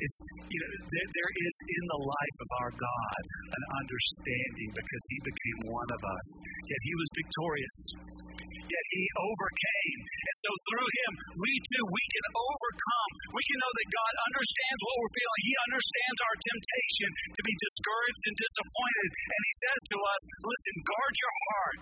It's, 0.00 0.16
you 0.48 0.58
know, 0.64 0.70
there, 0.80 1.08
there 1.12 1.32
is 1.44 1.54
in 1.76 1.84
the 1.92 2.00
life 2.00 2.38
of 2.40 2.50
our 2.64 2.72
God 2.72 3.22
an 3.52 3.64
understanding 3.84 4.70
because 4.72 5.04
he 5.12 5.18
became 5.28 5.58
one 5.76 5.90
of 5.92 6.00
us. 6.00 6.28
Yet 6.72 6.80
he 6.80 6.94
was 6.96 7.08
victorious. 7.20 7.76
Yet 8.48 8.86
he 8.96 9.04
overcame. 9.12 10.00
And 10.00 10.36
so 10.40 10.50
through 10.72 10.88
him, 10.88 11.12
we 11.36 11.52
too, 11.52 11.84
we 11.84 12.04
can 12.16 12.26
overcome. 12.32 13.12
We 13.36 13.44
can 13.44 13.58
know 13.60 13.72
that 13.76 13.88
God 13.92 14.14
understands 14.32 14.80
what 14.80 14.96
we're 15.04 15.16
feeling. 15.20 15.42
He 15.44 15.54
understands 15.68 16.18
our 16.24 16.36
temptation 16.40 17.10
to 17.28 17.42
be 17.44 17.54
discouraged 17.60 18.24
and 18.24 18.36
disappointed. 18.40 19.08
And 19.12 19.40
he 19.44 19.54
says 19.60 19.80
to 19.84 19.96
us, 20.00 20.22
listen, 20.40 20.76
guard 20.88 21.14
your 21.20 21.34
heart. 21.36 21.80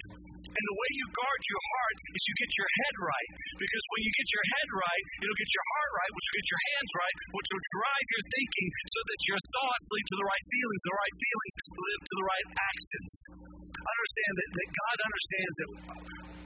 And 0.51 0.65
the 0.67 0.77
way 0.77 0.91
you 0.99 1.07
guard 1.15 1.41
your 1.47 1.63
heart 1.63 1.97
is 2.11 2.23
you 2.27 2.35
get 2.43 2.51
your 2.59 2.71
head 2.83 2.95
right. 3.07 3.31
Because 3.55 3.85
when 3.95 4.01
you 4.03 4.13
get 4.19 4.29
your 4.35 4.47
head 4.51 4.69
right, 4.75 5.05
it'll 5.23 5.41
get 5.41 5.51
your 5.55 5.67
heart 5.71 5.91
right, 5.95 6.11
which 6.11 6.27
will 6.27 6.39
get 6.43 6.49
your 6.51 6.63
hands 6.75 6.91
right, 6.91 7.17
which 7.39 7.49
will 7.55 7.65
drive 7.71 8.07
your 8.11 8.25
thinking 8.35 8.69
so 8.91 9.01
that 9.07 9.21
your 9.31 9.41
thoughts 9.41 9.85
lead 9.95 10.07
to 10.11 10.17
the 10.19 10.27
right 10.27 10.45
feelings, 10.51 10.83
the 10.83 10.97
right 10.99 11.15
feelings 11.23 11.55
lead 11.71 12.01
to 12.03 12.15
the 12.19 12.27
right 12.27 12.49
actions. 12.51 13.60
Understand 13.81 14.33
that, 14.37 14.49
that 14.53 14.69
God 14.71 14.97
understands 15.09 15.55
that 15.61 15.71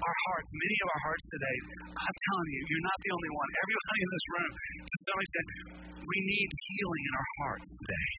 our 0.04 0.18
hearts, 0.28 0.50
many 0.52 0.76
of 0.84 0.88
our 0.92 1.02
hearts 1.08 1.24
today, 1.32 1.56
I'm 1.96 2.16
telling 2.28 2.48
you, 2.52 2.60
you're 2.68 2.86
not 2.86 2.98
the 3.00 3.12
only 3.14 3.32
one. 3.32 3.48
Everybody 3.56 4.00
in 4.04 4.10
this 4.12 4.26
room, 4.34 4.52
to 4.84 4.96
some 5.00 5.18
extent, 5.24 5.48
we 6.04 6.16
need 6.20 6.48
healing 6.52 7.04
in 7.08 7.14
our 7.16 7.30
hearts 7.40 7.68
today. 7.80 8.10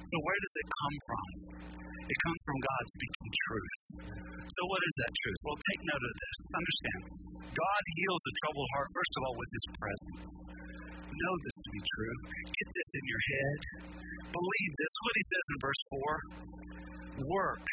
So, 0.00 0.14
where 0.24 0.38
does 0.40 0.54
it 0.56 0.66
come 0.72 0.96
from? 1.08 1.26
It 2.02 2.18
comes 2.28 2.40
from 2.44 2.58
God 2.60 2.84
speaking 2.92 3.30
truth. 3.48 3.76
So, 4.44 4.60
what 4.68 4.82
is 4.84 4.94
that 5.04 5.12
truth? 5.12 5.40
Well, 5.44 5.58
take 5.60 5.82
note 5.88 6.04
of 6.04 6.14
this. 6.16 6.36
Understand, 6.52 7.00
God 7.52 7.82
heals 7.96 8.22
a 8.24 8.32
troubled 8.44 8.70
heart, 8.76 8.88
first 8.92 9.12
of 9.16 9.20
all, 9.24 9.36
with 9.36 9.50
His 9.52 9.66
presence. 9.76 10.28
Know 11.12 11.34
this 11.44 11.56
to 11.60 11.68
be 11.76 11.82
true. 11.84 12.16
Get 12.48 12.68
this 12.72 12.90
in 12.96 13.04
your 13.04 13.22
head. 13.22 13.58
Believe 14.32 14.72
this. 14.80 14.92
What 15.04 15.14
He 15.16 15.24
says 15.28 15.44
in 15.52 15.56
verse 15.60 15.82
4 15.92 16.71
Work, 17.12 17.66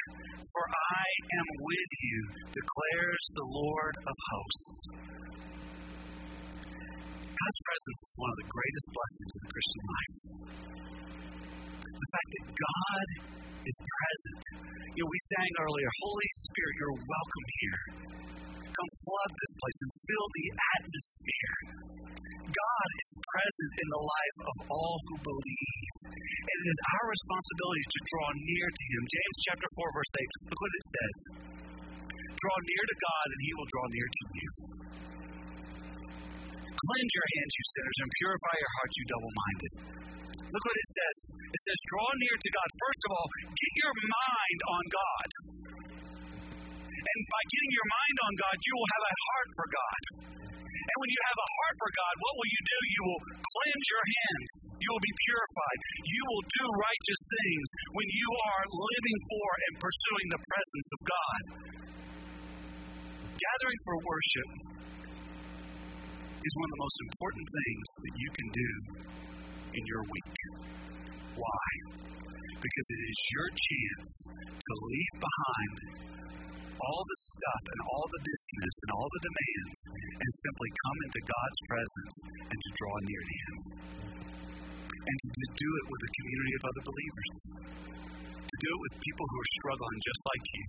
for 0.52 0.66
I 0.68 1.08
am 1.40 1.48
with 1.64 1.92
you, 2.04 2.20
declares 2.52 3.24
the 3.32 3.48
Lord 3.48 3.96
of 4.04 4.16
hosts. 4.36 4.80
God's 7.24 7.60
presence 7.64 8.02
is 8.04 8.14
one 8.20 8.32
of 8.36 8.40
the 8.44 8.50
greatest 8.52 8.88
blessings 8.92 9.32
of 9.32 9.40
the 9.40 9.52
Christian 9.56 9.84
life. 9.88 10.16
The 11.88 12.10
fact 12.12 12.30
that 12.36 12.46
God 12.52 13.08
is 13.64 13.78
present. 13.80 14.40
You 14.92 15.02
know, 15.04 15.10
we 15.10 15.20
sang 15.32 15.52
earlier, 15.64 15.90
Holy 16.04 16.30
Spirit, 16.44 16.74
you're 16.76 17.00
welcome 17.00 17.48
here. 17.64 17.82
Come 18.80 18.96
flood 19.04 19.32
this 19.36 19.54
place 19.60 19.80
and 19.84 19.92
fill 20.08 20.28
the 20.40 20.48
atmosphere. 20.80 21.56
God 22.48 22.90
is 22.96 23.12
present 23.12 23.74
in 23.76 23.88
the 23.92 24.04
life 24.08 24.38
of 24.40 24.56
all 24.72 24.96
who 25.04 25.16
believe. 25.20 25.94
And 26.16 26.58
it 26.64 26.68
is 26.72 26.80
our 26.96 27.06
responsibility 27.12 27.86
to 27.92 28.00
draw 28.08 28.28
near 28.40 28.68
to 28.72 28.84
Him. 28.88 29.04
James 29.04 29.38
chapter 29.52 29.68
4, 29.68 29.84
verse 30.00 30.14
8, 30.16 30.48
look 30.48 30.60
what 30.64 30.80
it 30.80 30.86
says. 30.96 31.16
Draw 32.40 32.56
near 32.72 32.84
to 32.88 32.96
God, 33.04 33.28
and 33.28 33.42
He 33.44 33.52
will 33.60 33.68
draw 33.68 33.86
near 33.92 34.08
to 34.08 34.24
you. 34.32 34.50
Cleanse 36.72 37.14
your 37.20 37.28
hands, 37.36 37.52
you 37.60 37.66
sinners, 37.76 38.00
and 38.00 38.10
purify 38.16 38.56
your 38.64 38.74
hearts, 38.80 38.96
you 38.96 39.06
double 39.12 39.34
minded. 39.36 39.72
Look 40.56 40.64
what 40.64 40.80
it 40.80 40.90
says. 40.96 41.16
It 41.36 41.62
says, 41.68 41.80
draw 41.92 42.08
near 42.16 42.36
to 42.40 42.50
God. 42.56 42.68
First 42.80 43.02
of 43.04 43.10
all, 43.12 43.28
get 43.44 43.74
your 43.76 43.96
mind 44.08 44.60
on 44.72 44.84
God. 44.88 45.28
And 47.00 47.20
by 47.32 47.44
getting 47.48 47.72
your 47.72 47.90
mind 47.90 48.18
on 48.28 48.34
God, 48.44 48.56
you 48.60 48.74
will 48.76 48.90
have 48.92 49.04
a 49.08 49.14
heart 49.24 49.50
for 49.56 49.68
God. 49.72 50.02
And 50.90 50.98
when 51.00 51.12
you 51.14 51.22
have 51.30 51.40
a 51.40 51.50
heart 51.54 51.76
for 51.80 51.92
God, 51.96 52.14
what 52.18 52.34
will 52.36 52.50
you 52.50 52.62
do? 52.66 52.80
You 52.90 53.02
will 53.08 53.22
cleanse 53.40 53.88
your 53.94 54.06
hands. 54.10 54.50
You 54.84 54.90
will 54.90 55.06
be 55.06 55.16
purified. 55.22 55.80
You 56.02 56.24
will 56.28 56.46
do 56.50 56.66
righteous 56.66 57.22
things 57.30 57.68
when 57.94 58.08
you 58.10 58.30
are 58.52 58.64
living 58.74 59.20
for 59.30 59.48
and 59.70 59.74
pursuing 59.80 60.28
the 60.34 60.42
presence 60.44 60.90
of 60.90 61.00
God. 61.06 61.42
Gathering 63.38 63.80
for 63.88 63.96
worship 64.04 64.50
is 66.20 66.54
one 66.56 66.68
of 66.68 66.74
the 66.74 66.84
most 66.84 66.98
important 67.06 67.46
things 67.48 67.88
that 68.00 68.14
you 68.20 68.30
can 68.34 68.48
do 68.50 68.72
in 69.78 69.84
your 69.88 70.04
week. 70.04 70.38
Why? 71.38 71.70
Because 72.60 72.88
it 72.92 73.02
is 73.08 73.20
your 73.32 73.50
chance 73.56 74.10
to 74.52 74.74
leave 74.90 75.14
behind 75.22 75.76
all 76.80 77.04
the 77.04 77.20
stuff 77.20 77.64
and 77.76 77.80
all 77.92 78.06
the 78.08 78.22
busyness 78.24 78.76
and 78.84 78.90
all 78.96 79.10
the 79.10 79.24
demands 79.28 79.78
and 80.16 80.32
simply 80.32 80.70
come 80.80 81.00
into 81.04 81.22
God's 81.28 81.60
presence 81.68 82.16
and 82.50 82.60
to 82.60 82.70
draw 82.80 82.96
near 83.04 83.24
to 83.24 83.36
Him. 83.36 83.56
And 85.00 85.18
to 85.20 85.48
do 85.58 85.70
it 85.80 85.86
with 85.90 86.02
a 86.06 86.12
community 86.22 86.54
of 86.60 86.64
other 86.70 86.84
believers. 86.86 87.34
To 88.36 88.58
do 88.62 88.70
it 88.70 88.82
with 88.84 88.94
people 89.06 89.26
who 89.26 89.38
are 89.40 89.52
struggling 89.60 90.00
just 90.06 90.22
like 90.24 90.46
you 90.54 90.66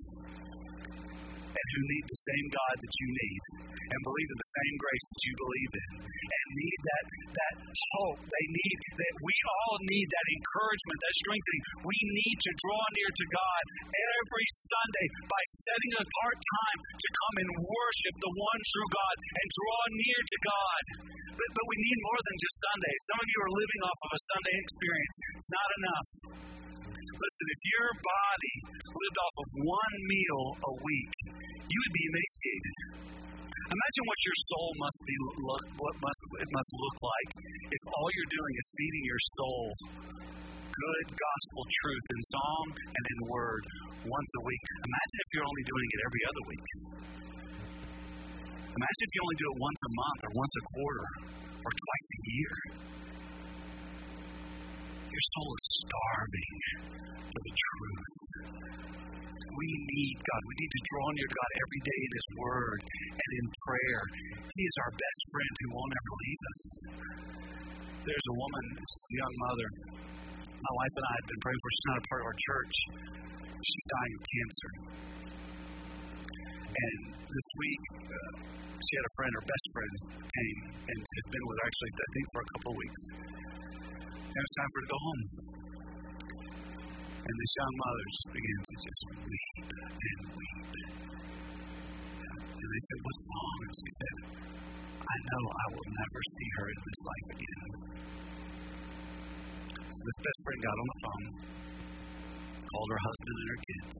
who 1.70 1.80
need 1.86 2.04
the 2.06 2.20
same 2.26 2.46
God 2.50 2.76
that 2.82 2.94
you 2.98 3.08
need 3.10 3.42
and 3.90 4.00
believe 4.06 4.30
in 4.30 4.38
the 4.38 4.52
same 4.54 4.74
grace 4.78 5.06
that 5.10 5.22
you 5.26 5.34
believe 5.38 5.72
in 5.74 5.90
and 6.06 6.46
need 6.54 6.80
that 6.86 7.04
that 7.30 7.54
hope. 7.98 8.20
They 8.22 8.46
need 8.50 8.78
that 8.98 9.14
we 9.22 9.36
all 9.46 9.76
need 9.82 10.06
that 10.10 10.28
encouragement, 10.30 10.98
that 10.98 11.14
strengthening. 11.22 11.62
We 11.86 11.98
need 12.22 12.38
to 12.38 12.52
draw 12.62 12.82
near 12.94 13.10
to 13.10 13.26
God 13.30 13.62
every 13.90 14.46
Sunday 14.50 15.06
by 15.26 15.42
setting 15.46 15.92
apart 16.02 16.36
time 16.38 16.80
to 16.90 17.08
come 17.10 17.36
and 17.46 17.50
worship 17.62 18.14
the 18.18 18.32
one 18.34 18.60
true 18.70 18.90
God 18.90 19.16
and 19.20 19.46
draw 19.50 19.80
near 19.94 20.20
to 20.22 20.38
God. 20.42 20.82
But, 21.34 21.50
but 21.56 21.66
we 21.66 21.76
need 21.78 21.98
more 22.04 22.20
than 22.20 22.36
just 22.36 22.56
Sunday. 22.60 22.94
Some 23.10 23.18
of 23.22 23.28
you 23.30 23.38
are 23.40 23.52
living 23.54 23.80
off 23.86 23.98
of 24.06 24.10
a 24.12 24.20
Sunday 24.20 24.56
experience. 24.60 25.16
It's 25.34 25.50
not 25.50 25.68
enough. 25.78 26.08
Listen, 27.20 27.46
if 27.52 27.60
your 27.68 27.88
body 28.00 28.54
lived 28.88 29.18
off 29.20 29.34
of 29.44 29.48
one 29.60 29.94
meal 30.08 30.44
a 30.56 30.72
week, 30.80 31.12
you 31.68 31.78
would 31.84 31.94
be 32.00 32.04
emaciated. 32.08 32.76
Imagine 33.60 34.04
what 34.08 34.20
your 34.24 34.38
soul 34.48 34.68
must 34.80 35.00
be 35.04 35.16
look 35.20 35.64
what 35.78 35.94
must 36.00 36.20
it 36.42 36.50
must 36.50 36.70
look 36.74 36.96
like 37.04 37.30
if 37.70 37.82
all 37.86 38.08
you're 38.16 38.32
doing 38.34 38.54
is 38.56 38.66
feeding 38.74 39.04
your 39.06 39.22
soul 39.36 39.62
good 40.74 41.06
gospel 41.12 41.62
truth 41.84 42.06
in 42.08 42.20
song 42.32 42.64
and 42.88 43.04
in 43.04 43.18
word 43.28 43.62
once 44.08 44.30
a 44.40 44.42
week. 44.48 44.64
Imagine 44.80 45.18
if 45.20 45.28
you're 45.36 45.44
only 45.44 45.64
doing 45.68 45.88
it 45.92 46.00
every 46.08 46.22
other 46.24 46.42
week. 46.48 46.68
Imagine 48.80 49.02
if 49.04 49.12
you 49.12 49.20
only 49.28 49.38
do 49.38 49.46
it 49.52 49.56
once 49.60 49.80
a 49.84 49.92
month 49.92 50.20
or 50.24 50.30
once 50.40 50.54
a 50.56 50.64
quarter 50.72 51.06
or 51.68 51.70
twice 51.70 52.08
a 52.16 52.20
year. 52.32 52.54
Your 55.10 55.24
soul 55.34 55.50
is 55.58 55.66
starving 55.82 56.56
for 57.18 57.40
the 57.42 57.54
truth. 57.58 58.14
We 59.50 59.68
need 59.74 60.16
God. 60.22 60.42
We 60.46 60.56
need 60.62 60.70
to 60.70 60.82
draw 60.86 61.06
near 61.10 61.26
to 61.26 61.34
God 61.34 61.50
every 61.50 61.82
day 61.82 62.00
in 62.06 62.12
His 62.14 62.28
Word 62.38 62.80
and 63.10 63.30
in 63.42 63.46
prayer. 63.66 64.02
He 64.54 64.62
is 64.62 64.76
our 64.86 64.92
best 64.94 65.20
friend 65.34 65.54
who 65.58 65.68
won't 65.74 65.94
ever 65.98 66.14
leave 66.14 66.42
us. 66.46 66.62
There's 68.06 68.26
a 68.30 68.36
woman, 68.38 68.64
a 68.78 69.14
young 69.18 69.34
mother. 69.50 69.68
My 70.46 70.72
wife 70.78 70.94
and 70.94 71.06
I 71.10 71.14
have 71.18 71.28
been 71.28 71.42
praying 71.42 71.60
for. 71.60 71.70
She's 71.74 71.88
not 71.90 71.98
a 71.98 72.06
part 72.06 72.20
of 72.22 72.26
our 72.30 72.38
church. 72.38 72.74
She's 73.66 73.86
dying 73.90 74.14
of 74.14 74.22
cancer. 74.30 74.72
And 76.70 77.00
this 77.18 77.48
week, 77.58 77.82
uh, 78.14 78.32
she 78.78 78.92
had 78.94 79.04
a 79.04 79.14
friend, 79.18 79.30
her 79.34 79.46
best 79.50 79.66
friend, 79.74 79.94
came 80.22 80.60
and 80.86 80.98
has 81.02 81.26
been 81.34 81.44
with 81.50 81.56
her 81.58 81.66
actually, 81.66 81.90
I 81.98 82.08
think, 82.14 82.26
for 82.30 82.40
a 82.40 82.48
couple 82.54 82.70
of 82.70 82.78
weeks. 82.78 83.02
And 84.30 84.38
it 84.38 84.46
was 84.46 84.54
time 84.62 84.70
for 84.70 84.78
her 84.78 84.86
to 84.86 84.92
go 84.94 85.00
home. 85.10 85.22
And 87.18 87.34
this 87.34 87.52
young 87.58 87.74
mother 87.82 88.04
just 88.14 88.30
began 88.30 88.60
to 88.62 88.74
just 88.78 89.02
weep 89.26 89.54
and 89.66 90.20
weep. 90.38 90.70
And 92.30 92.68
they 92.70 92.82
said, 92.86 92.98
What's 93.02 93.22
wrong? 93.26 93.58
And 93.58 93.74
she 93.74 93.90
said, 93.90 94.16
I 95.02 95.16
know 95.18 95.42
I 95.50 95.66
will 95.74 95.88
never 95.98 96.20
see 96.30 96.48
her 96.62 96.66
in 96.70 96.78
this 96.78 97.00
life 97.10 97.28
again. 97.34 97.70
So 99.74 100.00
this 100.06 100.18
best 100.22 100.40
friend 100.46 100.60
got 100.62 100.76
on 100.78 100.86
the 100.86 100.98
phone, 101.02 101.26
called 102.70 102.90
her 102.94 103.02
husband 103.02 103.34
and 103.34 103.48
her 103.50 103.60
kids, 103.66 103.94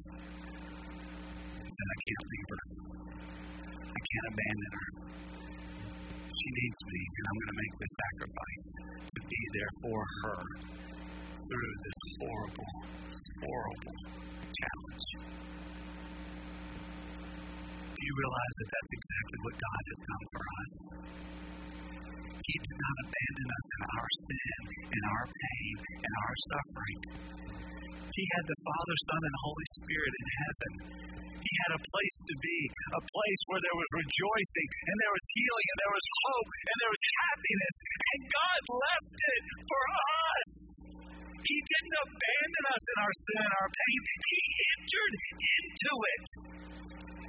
and 1.59 1.71
said, 1.75 1.87
I 1.91 1.99
can't 2.07 2.27
leave 2.31 2.49
her. 2.55 2.63
I 3.83 4.01
can't 4.07 4.27
abandon 4.31 4.73
her. 4.79 4.89
She 6.41 6.49
needs 6.57 6.81
me, 6.89 7.01
and 7.05 7.25
I'm 7.29 7.37
going 7.37 7.53
to 7.53 7.61
make 7.61 7.75
this 7.77 7.93
sacrifice 8.01 8.65
to 9.13 9.21
be 9.29 9.41
there 9.61 9.73
for 9.85 10.01
her 10.01 10.41
through 11.37 11.75
this 11.85 11.99
horrible, 12.17 12.73
horrible 13.45 13.97
challenge. 14.41 15.07
Do 17.93 18.01
you 18.01 18.15
realize 18.17 18.55
that 18.57 18.69
that's 18.73 18.93
exactly 18.97 19.39
what 19.45 19.55
God 19.61 19.83
has 19.85 20.01
done 20.01 20.25
for 20.33 20.43
us? 20.49 20.73
He 22.41 22.57
did 22.57 22.79
not 22.81 22.97
abandon 23.05 23.49
us 23.53 23.67
in 23.77 23.83
our 23.85 24.09
sin, 24.25 24.61
in 24.97 25.03
our 25.13 25.25
pain, 25.29 25.77
in 25.93 26.13
our 26.25 26.35
suffering. 26.49 27.01
He 28.11 28.25
had 28.35 28.45
the 28.47 28.59
Father, 28.67 28.97
Son, 29.07 29.23
and 29.23 29.37
Holy 29.47 29.69
Spirit 29.79 30.13
in 30.19 30.29
heaven. 30.43 30.73
He 31.41 31.55
had 31.67 31.73
a 31.79 31.83
place 31.83 32.19
to 32.27 32.35
be, 32.43 32.59
a 33.01 33.03
place 33.07 33.43
where 33.49 33.63
there 33.65 33.79
was 33.79 33.91
rejoicing, 33.97 34.69
and 34.91 34.97
there 34.99 35.15
was 35.15 35.25
healing, 35.31 35.67
and 35.71 35.79
there 35.81 35.95
was 35.95 36.07
hope, 36.27 36.51
and 36.51 36.77
there 36.83 36.93
was 36.93 37.05
happiness. 37.23 37.75
And 38.11 38.21
God 38.29 38.61
left 38.71 39.15
it 39.15 39.45
for 39.67 39.83
us. 39.95 40.51
He 41.41 41.59
didn't 41.59 41.97
abandon 42.07 42.65
us 42.71 42.85
in 42.85 42.97
our 43.01 43.15
sin 43.15 43.41
and 43.41 43.55
our 43.57 43.71
pain. 43.73 44.01
He 44.31 44.43
entered 44.75 45.15
into 45.41 45.93
it. 46.15 46.27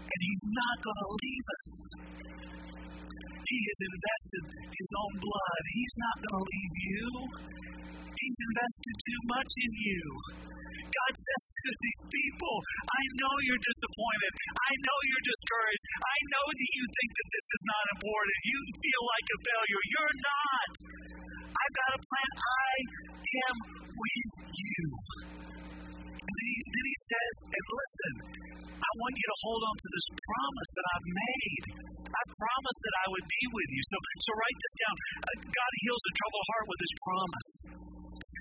And 0.01 0.19
He's 0.21 0.43
not 0.49 0.77
going 0.81 1.01
to 1.01 1.11
leave 1.13 1.47
us. 1.55 1.67
He 3.47 3.57
has 3.63 3.79
invested 3.85 4.43
His 4.69 4.89
own 4.97 5.13
blood. 5.23 5.63
He's 5.71 5.95
not 5.97 6.17
going 6.25 6.37
to 6.41 6.45
leave 6.45 6.75
you. 6.89 7.05
He's 8.11 8.39
invested 8.53 8.95
too 9.01 9.21
much 9.33 9.51
in 9.55 9.71
you. 9.81 10.03
To 11.11 11.71
these 11.75 12.01
people, 12.07 12.55
I 12.87 13.03
know 13.19 13.33
you're 13.43 13.59
disappointed. 13.59 14.31
I 14.47 14.71
know 14.79 14.97
you're 15.11 15.27
discouraged. 15.27 15.83
I 16.07 16.17
know 16.31 16.45
that 16.55 16.69
you 16.71 16.83
think 16.87 17.11
that 17.19 17.29
this 17.35 17.47
is 17.51 17.63
not 17.67 17.85
important. 17.99 18.35
You 18.47 18.59
feel 18.79 19.03
like 19.11 19.27
a 19.27 19.37
failure. 19.43 19.81
You're 19.91 20.15
not. 20.23 20.67
I've 21.51 21.75
got 21.75 21.91
a 21.99 22.01
plan. 22.07 22.31
I 22.31 22.71
am 23.51 23.55
with 23.91 24.31
you. 24.55 24.83
And 26.15 26.31
then 26.31 26.47
he, 26.47 26.57
then 26.63 26.85
he 26.87 26.97
says, 27.03 27.35
and 27.59 27.65
listen, 27.75 28.13
I 28.71 28.91
want 28.95 29.13
you 29.19 29.27
to 29.35 29.37
hold 29.43 29.61
on 29.67 29.75
to 29.83 29.87
this 29.91 30.07
promise 30.15 30.71
that 30.79 30.85
I've 30.95 31.09
made. 31.11 31.63
I 32.07 32.23
promised 32.39 32.81
that 32.87 32.95
I 33.03 33.05
would 33.11 33.27
be 33.27 33.43
with 33.51 33.67
you. 33.67 33.83
So, 33.83 33.97
so 33.99 34.31
write 34.31 34.59
this 34.63 34.75
down. 34.79 34.95
Uh, 34.95 35.27
God 35.43 35.71
heals 35.83 36.03
a 36.07 36.13
troubled 36.23 36.45
heart 36.55 36.65
with 36.71 36.79
his 36.79 36.93
promise. 37.03 37.90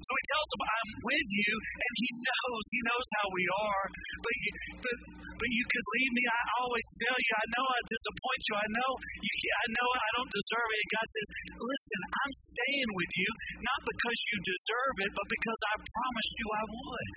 So 0.01 0.11
he 0.17 0.25
tells 0.33 0.49
them, 0.51 0.63
I'm 0.65 0.91
with 1.05 1.29
you, 1.29 1.53
and 1.61 1.93
he 2.01 2.09
knows, 2.25 2.63
he 2.73 2.81
knows 2.89 3.09
how 3.21 3.27
we 3.37 3.45
are. 3.45 3.85
But 4.25 4.35
you, 4.41 4.51
but, 4.81 4.97
but 5.37 5.51
you 5.53 5.65
could 5.69 5.87
leave 6.01 6.13
me. 6.17 6.25
I 6.25 6.43
always 6.65 6.87
fail 6.97 7.19
you. 7.21 7.35
I 7.37 7.47
know 7.53 7.67
I 7.69 7.81
disappoint 7.85 8.43
you. 8.49 8.55
I 8.57 8.69
know 8.71 8.91
you, 9.21 9.35
I 9.61 9.67
know 9.77 9.89
I 9.93 10.09
don't 10.17 10.33
deserve 10.33 10.69
it. 10.73 10.79
And 10.81 10.91
God 10.91 11.07
says, 11.11 11.29
listen, 11.61 12.01
I'm 12.01 12.33
staying 12.33 12.91
with 12.97 13.13
you, 13.13 13.31
not 13.61 13.81
because 13.85 14.19
you 14.33 14.37
deserve 14.41 14.97
it, 15.05 15.11
but 15.13 15.27
because 15.29 15.61
I 15.69 15.75
promised 15.85 16.33
you 16.37 16.47
I 16.49 16.65
would. 16.65 17.11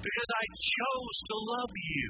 Because 0.00 0.30
I 0.32 0.44
chose 0.56 1.16
to 1.28 1.34
love 1.44 1.72
you 1.76 2.06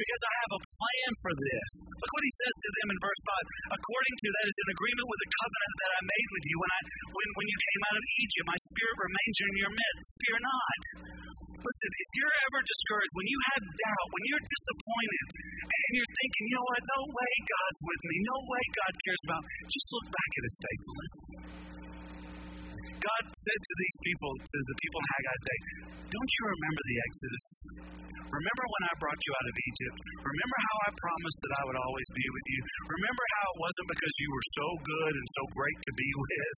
because 0.00 0.22
I 0.24 0.34
have 0.40 0.52
a 0.56 0.60
plan 0.64 1.10
for 1.20 1.32
this. 1.36 1.70
Look 1.92 2.12
what 2.16 2.24
he 2.24 2.34
says 2.40 2.54
to 2.56 2.68
them 2.80 2.88
in 2.90 2.98
verse 3.04 3.20
5. 3.20 3.76
According 3.76 4.14
to 4.16 4.28
that 4.32 4.44
is 4.48 4.56
in 4.64 4.68
agreement 4.72 5.06
with 5.12 5.20
the 5.20 5.30
covenant 5.30 5.74
that 5.80 5.92
I 5.92 6.00
made 6.08 6.28
with 6.32 6.44
you 6.48 6.56
when 6.56 6.70
I 6.72 6.80
when, 7.12 7.28
when 7.36 7.46
you 7.52 7.58
came 7.60 7.82
out 7.84 7.96
of 8.00 8.04
Egypt. 8.24 8.44
My 8.48 8.60
spirit 8.60 8.96
remains 8.96 9.36
in 9.40 9.52
your 9.60 9.72
midst. 9.76 10.08
Fear 10.20 10.38
not. 10.40 10.78
Listen, 11.60 11.90
if 11.92 12.08
you're 12.16 12.36
ever 12.48 12.60
discouraged, 12.64 13.14
when 13.20 13.28
you 13.28 13.38
have 13.52 13.62
doubt, 13.68 14.06
when 14.08 14.24
you're 14.32 14.46
disappointed, 14.48 15.26
and 15.60 15.90
you're 15.92 16.14
thinking, 16.16 16.44
you 16.48 16.54
know 16.56 16.66
what, 16.72 16.82
no 16.88 17.00
way 17.04 17.32
God's 17.44 17.80
with 17.84 18.02
me, 18.08 18.16
no 18.24 18.38
way 18.48 18.62
God 18.72 18.92
cares 19.04 19.22
about 19.28 19.42
me, 19.44 19.52
just 19.68 19.86
look 19.92 20.06
back 20.08 20.30
at 20.30 20.42
his 20.48 20.56
faithfulness. 20.56 21.12
God 23.00 23.22
said 23.32 23.60
to 23.60 23.74
these 23.80 23.96
people, 24.04 24.30
to 24.36 24.58
the 24.60 24.76
people 24.76 24.98
in 25.00 25.08
Haggai's 25.10 25.42
day, 25.48 25.58
don't 26.12 26.30
you 26.36 26.44
remember 26.52 26.82
the 26.84 26.98
Exodus? 27.00 27.44
Remember 28.30 28.64
when 28.70 28.82
I 28.86 28.92
brought 29.02 29.20
you 29.26 29.32
out 29.34 29.48
of 29.50 29.56
Egypt? 29.58 29.96
Remember 30.22 30.56
how 30.70 30.76
I 30.86 30.90
promised 31.00 31.38
that 31.42 31.52
I 31.58 31.62
would 31.66 31.78
always 31.80 32.08
be 32.14 32.26
with 32.30 32.46
you? 32.46 32.60
Remember 32.86 33.24
how 33.40 33.46
it 33.50 33.58
wasn't 33.58 33.88
because 33.90 34.14
you 34.22 34.30
were 34.30 34.46
so 34.54 34.66
good 34.86 35.12
and 35.18 35.26
so 35.34 35.42
great 35.50 35.78
to 35.82 35.92
be 35.98 36.08
with? 36.22 36.56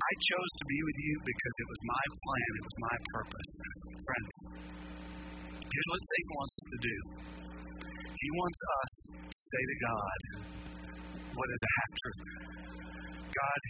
I 0.00 0.12
chose 0.26 0.52
to 0.58 0.64
be 0.66 0.78
with 0.82 0.98
you 0.98 1.14
because 1.22 1.54
it 1.54 1.68
was 1.70 1.80
my 1.86 2.04
plan, 2.18 2.50
it 2.50 2.64
was 2.66 2.78
my 2.80 2.96
purpose. 3.14 3.50
Friends, 4.02 4.32
here's 5.70 5.88
what 5.94 6.02
Satan 6.02 6.32
wants 6.34 6.54
us 6.58 6.66
to 6.66 6.80
do 6.82 6.96
he 8.20 8.28
wants 8.36 8.60
us 8.60 8.92
to 9.32 9.38
say 9.40 9.62
to 9.64 9.76
God, 9.80 10.18
what 11.32 11.48
is 11.48 11.60
a 11.64 11.70
half 11.72 11.92
truth? 12.04 12.20
God, 13.30 13.60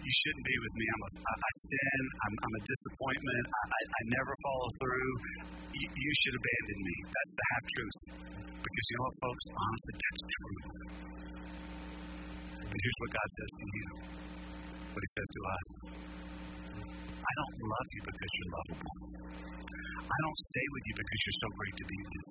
you 0.00 0.12
shouldn't 0.24 0.46
be 0.46 0.56
with 0.62 0.74
me. 0.76 0.86
I'm 0.88 1.02
a, 1.06 1.10
I, 1.20 1.32
I 1.36 1.50
sin. 1.66 2.00
I'm, 2.24 2.34
I'm 2.46 2.54
a 2.56 2.62
disappointment. 2.64 3.44
I, 3.46 3.62
I, 3.66 3.80
I 3.86 4.02
never 4.16 4.32
follow 4.42 4.68
through. 4.80 5.12
You, 5.76 5.86
you 5.86 6.12
should 6.24 6.36
abandon 6.40 6.78
me. 6.80 6.96
That's 7.12 7.32
the 7.36 7.44
half 7.50 7.64
truth. 7.76 7.98
Because 8.62 8.86
you 8.90 8.94
know 8.96 9.04
what, 9.06 9.16
folks? 9.20 9.44
Honestly, 9.52 9.94
that's 10.00 10.22
true. 10.26 10.58
But 12.66 12.78
here's 12.80 12.98
what 13.00 13.10
God 13.12 13.28
says 13.36 13.52
to 13.56 13.64
you 13.66 13.86
what 14.96 15.02
He 15.04 15.10
says 15.12 15.28
to 15.28 15.40
us 15.44 15.68
I 17.26 17.32
don't 17.42 17.56
love 17.66 17.88
you 17.90 18.02
because 18.06 18.30
you're 18.38 18.52
lovable. 18.54 18.94
I 20.06 20.18
don't 20.22 20.40
stay 20.46 20.66
with 20.70 20.84
you 20.86 20.94
because 20.94 21.20
you're 21.26 21.40
so 21.42 21.48
great 21.58 21.74
to 21.76 21.86
be 21.90 21.98
with. 22.06 22.28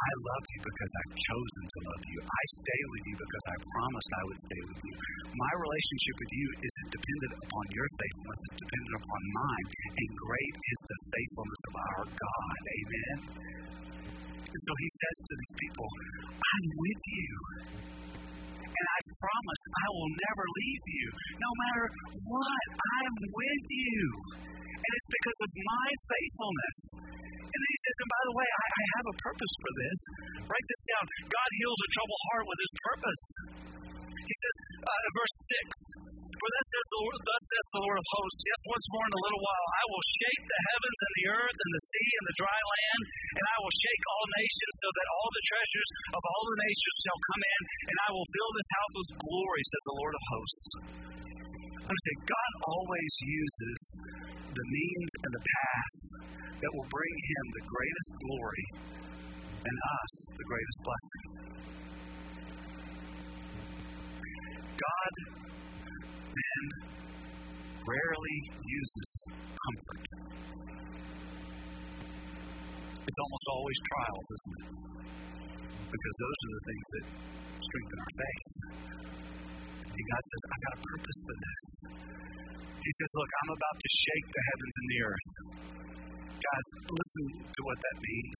I 0.00 0.12
love 0.32 0.44
you 0.56 0.60
because 0.64 0.92
I've 0.96 1.14
chosen 1.16 1.64
to 1.68 1.78
love 1.84 2.04
you. 2.08 2.18
I 2.24 2.42
stay 2.56 2.82
with 2.88 3.04
you 3.04 3.16
because 3.20 3.44
I 3.52 3.56
promised 3.68 4.10
I 4.16 4.24
would 4.32 4.40
stay 4.48 4.62
with 4.64 4.80
you. 4.80 4.94
My 5.36 5.52
relationship 5.60 6.16
with 6.24 6.32
you 6.32 6.46
isn't 6.56 6.88
dependent 6.88 7.32
upon 7.36 7.64
your 7.76 7.88
faithfulness, 8.00 8.40
it's 8.48 8.58
dependent 8.64 8.96
upon 8.96 9.20
mine. 9.44 9.68
And 10.00 10.10
great 10.16 10.54
is 10.56 10.80
the 10.88 10.98
faithfulness 11.12 11.62
of 11.68 11.74
our 11.76 12.02
God. 12.16 12.60
Amen. 12.64 13.16
And 14.40 14.60
so 14.66 14.72
he 14.80 14.88
says 14.88 15.16
to 15.20 15.34
these 15.36 15.54
people, 15.68 15.88
I'm 16.40 16.66
with 16.80 17.02
you. 17.12 17.32
I 19.10 19.12
promise 19.18 19.62
I 19.66 19.86
will 19.90 20.10
never 20.22 20.44
leave 20.62 20.84
you. 20.86 21.06
No 21.34 21.50
matter 21.66 21.86
what, 22.30 22.66
I'm 22.78 23.14
with 23.26 23.66
you. 23.74 24.02
And 24.70 24.90
it's 24.94 25.10
because 25.10 25.40
of 25.42 25.50
my 25.50 25.88
faithfulness. 26.06 26.76
And 27.50 27.60
he 27.66 27.76
says, 27.82 27.96
and 28.06 28.10
by 28.14 28.22
the 28.30 28.34
way, 28.38 28.48
I, 28.48 28.64
I 28.70 28.82
have 28.94 29.06
a 29.10 29.16
purpose 29.18 29.54
for 29.58 29.72
this. 29.82 29.98
Write 30.46 30.66
this 30.70 30.82
down. 30.86 31.04
God 31.26 31.48
heals 31.58 31.80
a 31.82 31.88
troubled 31.90 32.22
heart 32.30 32.44
with 32.46 32.58
his 32.62 32.72
purpose. 32.78 33.22
He 34.14 34.34
says, 34.38 34.56
uh, 34.78 35.02
verse 35.18 35.36
6, 36.06 36.19
For 36.40 36.48
thus 36.56 36.68
says, 36.72 36.88
the 36.88 37.00
Lord, 37.04 37.20
thus 37.20 37.44
says 37.52 37.66
the 37.68 37.84
Lord 37.84 37.98
of 38.00 38.06
hosts, 38.16 38.42
Yes, 38.48 38.60
once 38.72 38.86
more 38.96 39.04
in 39.04 39.12
a 39.12 39.24
little 39.28 39.42
while, 39.44 39.66
I 39.76 39.84
will 39.92 40.04
shake 40.08 40.44
the 40.48 40.62
heavens 40.72 41.00
and 41.04 41.14
the 41.20 41.26
earth 41.36 41.58
and 41.60 41.72
the 41.76 41.84
sea 41.84 42.10
and 42.16 42.26
the 42.32 42.38
dry 42.40 42.60
land, 42.64 43.02
and 43.36 43.44
I 43.44 43.56
will 43.60 43.76
shake 43.76 44.04
all 44.08 44.26
nations 44.40 44.74
so 44.80 44.88
that 44.88 45.08
all 45.20 45.28
the 45.36 45.44
treasures 45.52 45.90
of 46.16 46.22
all 46.24 46.44
the 46.48 46.60
nations 46.64 46.96
shall 47.04 47.20
come 47.28 47.42
in, 47.44 47.60
and 47.92 47.96
I 48.00 48.10
will 48.16 48.28
fill 48.32 48.50
this 48.56 48.70
house 48.72 48.92
with 48.96 49.10
glory, 49.20 49.62
says 49.68 49.84
the 49.84 49.98
Lord 50.00 50.14
of 50.16 50.24
hosts. 50.32 50.64
Understand, 51.92 52.20
God 52.24 52.52
always 52.72 53.12
uses 53.20 53.78
the 54.32 54.66
means 54.72 55.12
and 55.20 55.32
the 55.36 55.44
path 55.44 55.92
that 56.56 56.72
will 56.72 56.88
bring 56.88 57.16
him 57.20 57.44
the 57.52 57.64
greatest 57.68 58.10
glory 58.16 58.64
and 59.60 59.76
us 59.76 60.12
the 60.40 60.46
greatest 60.48 60.78
blessing. 60.88 61.22
God 64.80 65.12
then 66.30 66.64
rarely 67.86 68.38
uses 68.62 69.08
comfort. 69.50 70.02
It's 73.00 73.20
almost 73.20 73.46
always 73.50 73.78
trials, 73.90 74.26
isn't 74.30 74.54
it? 74.54 74.68
Because 75.90 76.14
those 76.22 76.38
are 76.38 76.52
the 76.54 76.64
things 76.70 76.86
that 76.94 77.04
strengthen 77.58 77.98
our 77.98 78.12
faith. 78.14 78.54
And 79.90 80.04
God 80.06 80.22
says, 80.22 80.42
I've 80.46 80.62
got 80.62 80.74
a 80.78 80.80
purpose 80.86 81.18
for 81.26 81.36
this. 81.42 81.62
He 82.80 82.92
says, 82.96 83.10
Look, 83.18 83.30
I'm 83.42 83.50
about 83.52 83.76
to 83.82 83.88
shake 83.90 84.26
the 84.30 84.42
heavens 84.46 84.74
and 84.80 84.86
the 84.88 85.00
earth. 85.10 85.28
Guys, 86.40 86.66
listen 86.88 87.24
to 87.44 87.60
what 87.66 87.78
that 87.82 87.96
means. 88.00 88.38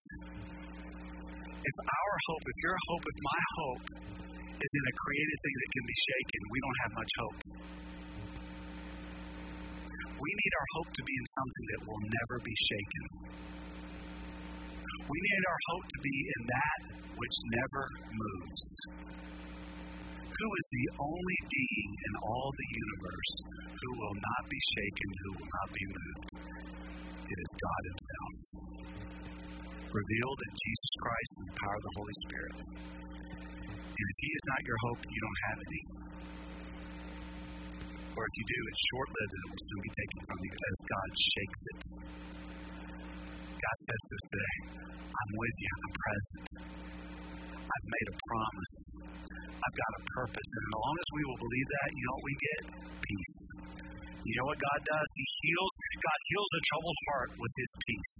If 1.60 1.76
our 1.76 2.14
hope, 2.30 2.44
if 2.48 2.58
your 2.64 2.78
hope, 2.88 3.04
if 3.04 3.18
my 3.20 3.42
hope 3.60 3.84
is 4.60 4.72
in 4.76 4.84
a 4.84 4.94
created 5.00 5.38
thing 5.40 5.56
that 5.56 5.70
can 5.72 5.86
be 5.88 5.98
shaken, 6.04 6.40
we 6.52 6.60
don't 6.60 6.80
have 6.84 6.92
much 7.00 7.12
hope. 7.16 7.38
We 10.20 10.30
need 10.36 10.52
our 10.52 10.68
hope 10.76 10.90
to 10.92 11.02
be 11.08 11.14
in 11.16 11.26
something 11.32 11.66
that 11.72 11.80
will 11.88 12.02
never 12.04 12.36
be 12.44 12.56
shaken. 12.68 13.04
We 15.08 15.18
need 15.18 15.42
our 15.48 15.60
hope 15.72 15.86
to 15.88 16.00
be 16.04 16.16
in 16.28 16.40
that 16.44 16.80
which 17.16 17.36
never 17.56 17.82
moves. 18.12 18.62
Who 20.28 20.48
is 20.56 20.66
the 20.72 20.86
only 21.04 21.38
being 21.52 21.90
in 22.00 22.14
all 22.20 22.48
the 22.52 22.68
universe 22.72 23.32
who 23.64 23.90
will 23.96 24.16
not 24.16 24.42
be 24.48 24.60
shaken, 24.76 25.08
who 25.24 25.30
will 25.40 25.50
not 25.52 25.68
be 25.72 25.84
moved? 25.88 26.24
It 27.28 27.38
is 27.40 27.50
God 27.60 27.82
Himself, 27.90 28.34
revealed 29.88 30.40
in 30.44 30.52
Jesus 30.52 30.92
Christ 31.00 31.32
in 31.40 31.44
the 31.48 31.56
power 31.60 31.76
of 31.76 31.84
the 31.84 31.94
Holy 31.96 32.16
Spirit. 32.24 32.56
If 34.00 34.16
He 34.24 34.30
is 34.32 34.44
not 34.48 34.60
your 34.64 34.78
hope, 34.88 35.00
you 35.04 35.20
don't 35.20 35.40
have 35.44 35.58
any. 35.60 35.82
Or 38.16 38.22
if 38.24 38.34
you 38.36 38.44
do, 38.48 38.60
it's 38.68 38.82
short 38.90 39.08
lived 39.12 39.32
and 39.32 39.42
it 39.44 39.48
will 39.52 39.64
soon 39.70 39.82
be 39.84 39.92
taken 39.92 40.18
from 40.24 40.38
you 40.40 40.52
as 40.56 40.76
God 40.88 41.08
shakes 41.20 41.60
it. 41.70 41.78
God 43.60 43.76
says 43.84 44.00
to 44.00 44.12
us 44.16 44.26
today, 44.32 44.56
I'm 45.04 45.30
with 45.36 45.56
you, 45.60 45.70
I'm 45.70 45.94
present. 46.00 46.44
I've 47.60 47.86
made 47.86 48.08
a 48.10 48.16
promise. 48.24 48.74
I've 49.60 49.76
got 49.76 49.92
a 49.94 50.02
purpose. 50.16 50.48
And 50.48 50.62
as 50.64 50.74
long 50.74 50.96
as 50.96 51.08
we 51.12 51.22
will 51.28 51.40
believe 51.40 51.68
that, 51.70 51.88
you 51.92 52.02
know 52.02 52.16
what 52.16 52.26
we 52.26 52.36
get? 52.40 52.62
Peace. 53.04 53.36
You 54.20 54.34
know 54.36 54.46
what 54.52 54.60
God 54.60 54.80
does? 54.84 55.08
He 55.16 55.26
heals. 55.44 55.72
God 56.00 56.20
heals 56.28 56.50
a 56.50 56.62
troubled 56.68 56.98
heart 57.08 57.30
with 57.40 57.52
his 57.56 57.70
peace. 57.84 58.14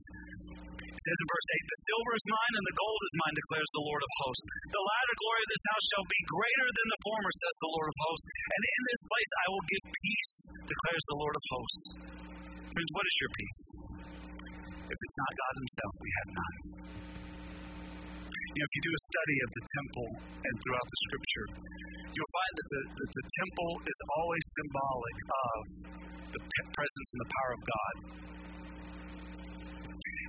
Says 1.00 1.16
in 1.16 1.28
verse 1.32 1.48
8, 1.56 1.64
The 1.64 1.80
silver 1.80 2.12
is 2.12 2.26
mine 2.28 2.54
and 2.60 2.66
the 2.68 2.76
gold 2.76 3.00
is 3.08 3.14
mine, 3.24 3.32
declares 3.40 3.70
the 3.72 3.86
Lord 3.88 4.02
of 4.04 4.12
hosts. 4.20 4.44
The 4.68 4.84
latter 4.84 5.16
glory 5.16 5.40
of 5.40 5.50
this 5.50 5.64
house 5.72 5.86
shall 5.96 6.06
be 6.12 6.20
greater 6.28 6.68
than 6.76 6.88
the 6.92 7.00
former, 7.00 7.32
says 7.40 7.56
the 7.56 7.72
Lord 7.72 7.88
of 7.88 7.96
hosts. 8.04 8.28
And 8.28 8.62
in 8.68 8.82
this 8.84 9.02
place 9.08 9.30
I 9.32 9.46
will 9.48 9.64
give 9.64 9.84
peace, 9.96 10.32
declares 10.60 11.04
the 11.08 11.18
Lord 11.24 11.34
of 11.40 11.44
hosts. 11.48 11.84
Friends, 12.68 12.90
what 12.92 13.06
is 13.08 13.16
your 13.16 13.32
peace? 13.32 13.62
If 14.92 14.98
it's 15.00 15.16
not 15.24 15.30
God 15.40 15.54
Himself, 15.56 15.92
we 16.04 16.10
have 16.20 16.28
none. 16.36 16.56
You 18.28 18.58
know, 18.60 18.66
if 18.68 18.74
you 18.76 18.82
do 18.84 18.92
a 18.92 19.02
study 19.08 19.36
of 19.40 19.50
the 19.56 19.64
temple 19.72 20.08
and 20.20 20.54
throughout 20.60 20.88
the 20.90 21.00
scripture, 21.08 21.46
you'll 22.12 22.34
find 22.36 22.52
that 22.60 22.68
the, 22.76 22.82
the, 22.92 23.06
the 23.08 23.26
temple 23.40 23.72
is 23.88 23.98
always 24.20 24.44
symbolic 24.52 25.16
of 25.32 25.56
the 26.28 26.40
presence 26.76 27.08
and 27.16 27.20
the 27.24 27.30
power 27.32 27.52
of 27.56 27.62
God. 27.64 27.94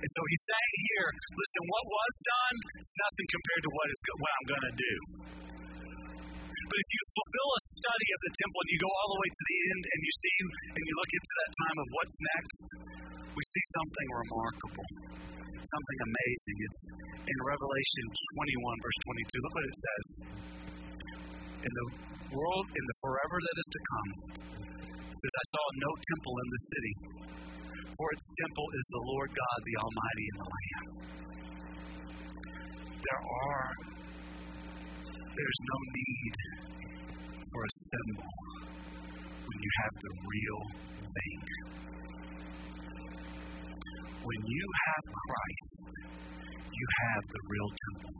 And 0.02 0.10
so 0.10 0.20
he's 0.34 0.44
saying 0.50 0.74
here, 0.90 1.08
listen, 1.30 1.62
what 1.70 1.84
was 1.86 2.14
done 2.26 2.56
is 2.74 2.86
nothing 2.90 3.26
compared 3.30 3.62
to 3.62 3.70
what 3.70 3.86
is 3.86 3.98
what 4.18 4.32
I'm 4.34 4.48
going 4.50 4.66
to 4.66 4.74
do. 4.74 4.94
But 6.42 6.78
if 6.82 6.88
you 6.90 7.02
fulfill 7.14 7.48
a 7.52 7.62
study 7.62 8.08
of 8.16 8.20
the 8.26 8.32
temple 8.32 8.58
and 8.66 8.70
you 8.72 8.80
go 8.82 8.90
all 8.90 9.08
the 9.14 9.20
way 9.22 9.30
to 9.30 9.44
the 9.46 9.58
end 9.62 9.82
and 9.92 9.98
you 10.02 10.12
see 10.18 10.34
and 10.72 10.82
you 10.82 10.94
look 10.98 11.12
into 11.12 11.32
that 11.38 11.50
time 11.52 11.78
of 11.78 11.86
what's 11.92 12.16
next, 12.18 12.56
we 13.30 13.42
see 13.46 13.64
something 13.76 14.08
remarkable, 14.26 14.86
something 15.62 15.98
amazing. 16.02 16.56
It's 16.66 16.80
in 17.22 17.38
Revelation 17.44 18.04
21, 18.42 18.82
verse 18.82 18.98
22. 19.06 19.38
Look 19.38 19.54
what 19.54 19.66
it 19.68 19.78
says. 19.78 20.04
In 21.62 21.72
the 21.78 21.86
world, 22.34 22.66
in 22.72 22.84
the 22.90 22.96
forever 23.04 23.36
that 23.38 23.56
is 23.60 23.68
to 23.70 23.80
come, 23.86 24.10
says, 25.12 25.34
I 25.38 25.46
saw 25.52 25.64
no 25.78 25.90
temple 25.94 26.34
in 26.42 26.48
the 26.50 26.62
city, 26.72 26.94
for 27.96 28.08
its 28.12 28.26
temple 28.40 28.68
is 28.72 28.86
the 28.90 29.02
Lord 29.12 29.30
God, 29.30 29.58
the 29.62 29.76
Almighty, 29.82 30.26
and 30.32 30.38
the 30.40 30.48
Lamb. 30.52 30.86
There 33.02 33.22
are, 33.22 33.68
there's 35.36 35.60
no 35.62 35.78
need 35.92 36.34
for 37.52 37.62
a 37.62 37.72
symbol 37.92 38.30
when 39.44 39.58
you 39.60 39.72
have 39.82 39.94
the 40.00 40.12
real 40.24 40.62
thing. 41.02 41.40
When 44.22 44.40
you 44.46 44.64
have 44.86 45.04
Christ, 45.12 45.80
you 46.70 46.86
have 47.02 47.24
the 47.26 47.42
real 47.50 47.70
temple. 47.74 48.14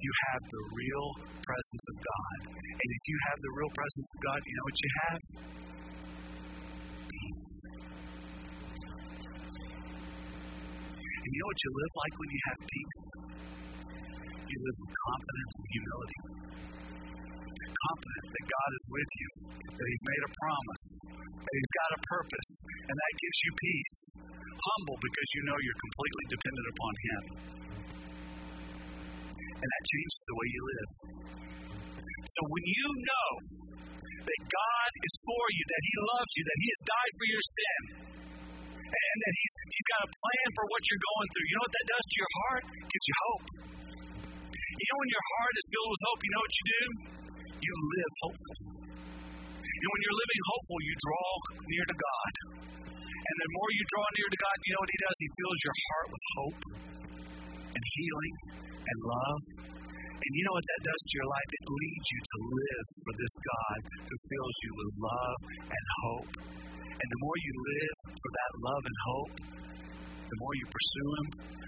You 0.00 0.12
have 0.32 0.42
the 0.48 0.64
real 0.76 1.06
presence 1.44 1.84
of 1.92 1.96
God. 2.00 2.38
And 2.56 2.88
if 2.88 3.02
you 3.06 3.18
have 3.30 3.38
the 3.40 3.52
real 3.56 3.72
presence 3.76 4.08
of 4.16 4.18
God, 4.24 4.38
you 4.44 4.54
know 4.56 4.66
what 4.66 4.78
you 4.80 4.90
have? 4.96 5.20
Peace. 7.06 7.95
And 11.26 11.34
you 11.34 11.42
know 11.42 11.50
what 11.50 11.58
you 11.58 11.72
live 11.74 11.94
like 11.98 12.14
when 12.22 12.30
you 12.30 12.40
have 12.46 12.58
peace? 12.70 13.00
You 14.46 14.58
live 14.62 14.78
with 14.78 14.92
confidence 14.94 15.54
and 15.58 15.66
humility. 15.74 16.18
Confident 17.66 18.26
that 18.30 18.44
God 18.46 18.70
is 18.70 18.84
with 18.86 19.10
you, 19.10 19.28
that 19.74 19.86
He's 19.90 20.04
made 20.06 20.22
a 20.22 20.30
promise, 20.38 20.84
that 21.34 21.54
He's 21.58 21.72
got 21.82 21.90
a 21.98 22.00
purpose, 22.06 22.50
and 22.78 22.94
that 22.94 23.12
gives 23.18 23.38
you 23.42 23.50
peace. 23.58 23.96
Humble 24.54 24.98
because 25.02 25.28
you 25.34 25.42
know 25.50 25.58
you're 25.66 25.82
completely 25.82 26.24
dependent 26.30 26.66
upon 26.70 26.92
Him. 26.94 27.22
And 29.50 29.66
that 29.66 29.82
changes 29.82 30.22
the 30.30 30.36
way 30.38 30.46
you 30.46 30.62
live. 30.62 30.90
So 32.22 32.40
when 32.54 32.64
you 32.70 32.86
know 33.02 33.30
that 34.14 34.40
God 34.46 34.90
is 34.94 35.14
for 35.26 35.44
you, 35.50 35.64
that 35.74 35.82
He 35.90 35.94
loves 36.06 36.32
you, 36.38 36.42
that 36.46 36.58
He 36.62 36.68
has 36.70 36.82
died 36.86 37.12
for 37.18 37.26
your 37.26 37.44
sin, 37.50 38.05
and 38.86 39.16
that 39.22 39.34
He's, 39.36 39.52
he's 39.66 39.88
got 39.90 40.00
a 40.06 40.10
plan 40.10 40.48
for 40.54 40.64
what 40.70 40.80
you're 40.86 41.04
going 41.06 41.28
through, 41.34 41.46
you 41.46 41.54
know 41.56 41.64
what 41.66 41.74
that 41.74 41.86
does 41.86 42.04
to 42.06 42.16
your 42.16 42.32
heart? 42.36 42.62
It 42.66 42.86
gives 42.86 43.06
you 43.06 43.16
hope. 43.26 43.44
You 44.76 44.86
know, 44.92 44.98
when 45.00 45.10
your 45.10 45.26
heart 45.36 45.54
is 45.56 45.66
filled 45.72 45.90
with 45.90 46.02
hope, 46.04 46.20
you 46.20 46.30
know 46.36 46.42
what 46.44 46.54
you 46.56 46.64
do? 46.66 46.82
You 47.56 47.72
live 47.72 48.12
hopeful. 48.22 48.54
Know, 49.76 49.92
when 49.92 50.02
you're 50.08 50.20
living 50.24 50.42
hopeful, 50.56 50.78
you 50.88 50.94
draw 51.04 51.28
near 51.68 51.84
to 51.84 51.96
God. 51.96 52.32
And 52.56 53.36
the 53.42 53.48
more 53.60 53.70
you 53.76 53.84
draw 53.92 54.06
near 54.16 54.28
to 54.32 54.38
God, 54.40 54.56
you 54.64 54.70
know 54.72 54.82
what 54.82 54.92
He 54.92 55.00
does? 55.04 55.16
He 55.20 55.28
fills 55.36 55.58
your 55.66 55.76
heart 55.76 56.08
with 56.12 56.24
hope 56.36 56.60
and 57.76 57.84
healing 57.92 58.34
and 58.56 58.98
love. 59.04 59.40
And 60.16 60.32
you 60.32 60.42
know 60.48 60.56
what 60.56 60.66
that 60.66 60.82
does 60.82 61.02
to 61.06 61.14
your 61.20 61.28
life? 61.28 61.50
It 61.52 61.64
leads 61.68 62.06
you 62.08 62.20
to 62.24 62.38
live 62.56 62.86
for 63.04 63.12
this 63.20 63.34
God 63.36 63.78
who 64.08 64.16
fills 64.16 64.56
you 64.64 64.70
with 64.72 64.90
love 64.96 65.38
and 65.68 65.84
hope. 66.02 66.30
And 66.96 67.08
the 67.12 67.20
more 67.20 67.38
you 67.44 67.52
live 67.52 67.96
for 68.16 68.30
that 68.32 68.52
love 68.64 68.82
and 68.88 68.98
hope, 69.12 69.32
the 70.26 70.38
more 70.40 70.54
you 70.56 70.66
pursue 70.66 71.10
Him, 71.20 71.26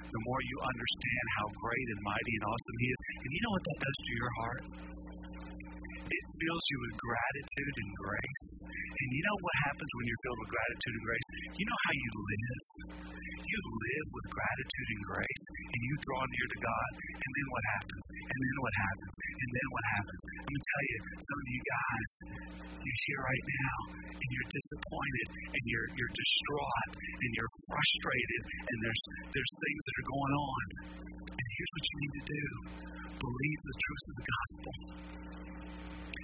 the 0.08 0.22
more 0.24 0.40
you 0.40 0.56
understand 0.64 1.24
how 1.38 1.46
great 1.52 1.88
and 1.92 2.00
mighty 2.02 2.34
and 2.40 2.44
awesome 2.48 2.76
He 2.80 2.88
is. 2.88 2.98
And 2.98 3.30
you 3.36 3.40
know 3.44 3.52
what 3.52 3.64
that 3.68 3.78
does 3.78 3.98
to 4.00 4.12
your 4.16 4.32
heart? 4.40 4.62
It 6.08 6.24
fills 6.40 6.64
you 6.72 6.78
with 6.88 6.94
gratitude 6.96 7.74
and 7.84 7.90
grace. 8.00 8.44
And 8.64 9.08
you 9.12 9.22
know 9.28 9.38
what 9.44 9.56
happens 9.68 9.90
when 9.92 10.04
you're 10.08 10.22
filled 10.24 10.40
with 10.40 10.52
gratitude 10.56 10.94
and 10.96 11.04
grace? 11.04 11.28
You 11.52 11.64
know 11.68 11.80
how 11.84 11.92
you 11.92 12.10
live? 12.16 12.64
You 13.44 13.58
live 13.60 14.06
with 14.12 14.26
gratitude 14.28 14.88
and 14.88 15.02
grace, 15.04 15.42
and 15.52 15.80
you 15.84 15.94
draw 16.04 16.22
near 16.24 16.48
to 16.48 16.58
God. 16.64 16.90
And 17.12 17.30
then 17.32 17.46
what 17.48 17.64
happens? 17.76 18.04
And 18.08 18.40
then 18.40 18.56
what 18.60 18.74
happens? 18.76 19.14
And 19.18 19.50
then 19.52 19.68
what 19.68 19.84
happens? 19.88 20.20
Let 20.28 20.48
me 20.48 20.60
tell 20.64 20.84
you, 20.88 20.98
some 21.16 21.38
of 21.38 21.48
you 21.48 21.62
guys, 21.64 22.10
you're 22.78 23.00
here 23.08 23.22
right 23.24 23.46
now, 23.48 23.76
and 24.16 24.28
you're 24.32 24.50
disappointed, 24.52 25.26
and 25.48 25.62
you're 25.68 25.88
you're 25.92 26.14
distraught, 26.16 26.90
and 27.04 27.30
you're 27.36 27.52
frustrated, 27.68 28.42
and 28.64 28.76
there's 28.80 29.02
there's 29.32 29.52
things 29.60 29.82
that 29.84 29.94
are 30.00 30.08
going 30.08 30.34
on. 30.40 30.64
And 31.36 31.46
here's 31.56 31.72
what 31.72 31.84
you 31.84 31.96
need 32.00 32.14
to 32.16 32.24
do: 32.32 32.44
believe 33.16 33.60
the 33.64 33.76
truth 33.76 34.04
of 34.08 34.14
the 34.16 34.26
gospel 34.28 34.72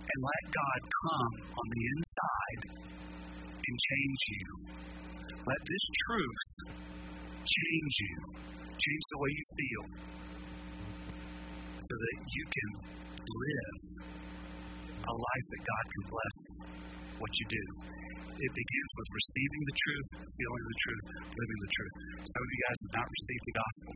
and 0.04 0.18
let 0.20 0.42
God 0.52 0.80
come 0.84 1.32
on 1.56 1.66
the 1.72 1.82
inside 1.96 2.62
and 3.64 3.74
change 3.80 4.22
you. 4.28 4.46
Let 5.44 5.60
this 5.64 5.84
truth 6.08 6.44
change 7.44 7.94
you, 8.00 8.16
change 8.72 9.04
the 9.12 9.18
way 9.20 9.30
you 9.32 9.44
feel, 9.56 9.84
so 11.80 11.94
that 11.96 12.16
you 12.24 12.44
can 12.48 12.70
live 13.24 13.76
a 15.04 15.14
life 15.14 15.46
that 15.52 15.62
God 15.64 15.84
can 15.84 16.04
bless 16.08 16.36
what 17.20 17.32
you 17.32 17.46
do. 17.48 17.64
It 18.34 18.50
begins 18.50 18.92
with 18.98 19.08
receiving 19.14 19.62
the 19.62 19.76
truth, 19.78 20.08
feeling 20.26 20.64
the 20.64 20.78
truth, 20.84 21.04
living 21.22 21.60
the 21.62 21.72
truth. 21.76 21.94
Some 22.24 22.42
of 22.42 22.50
you 22.50 22.60
guys 22.66 22.78
have 22.82 22.94
not 22.98 23.08
received 23.14 23.44
the 23.44 23.56
gospel. 23.56 23.94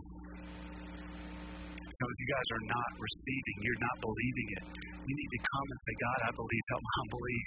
Some 1.89 2.09
of 2.13 2.17
you 2.21 2.29
guys 2.29 2.49
are 2.53 2.65
not 2.69 2.91
receiving, 3.01 3.57
you're 3.65 3.81
not 3.81 3.97
believing 4.05 4.49
it. 4.61 4.65
You 5.09 5.15
need 5.17 5.33
to 5.33 5.41
come 5.41 5.67
and 5.73 5.81
say, 5.81 5.95
God, 5.97 6.19
I 6.29 6.33
believe, 6.37 6.65
help 6.69 6.85
my 6.85 6.97
unbelief. 7.01 7.47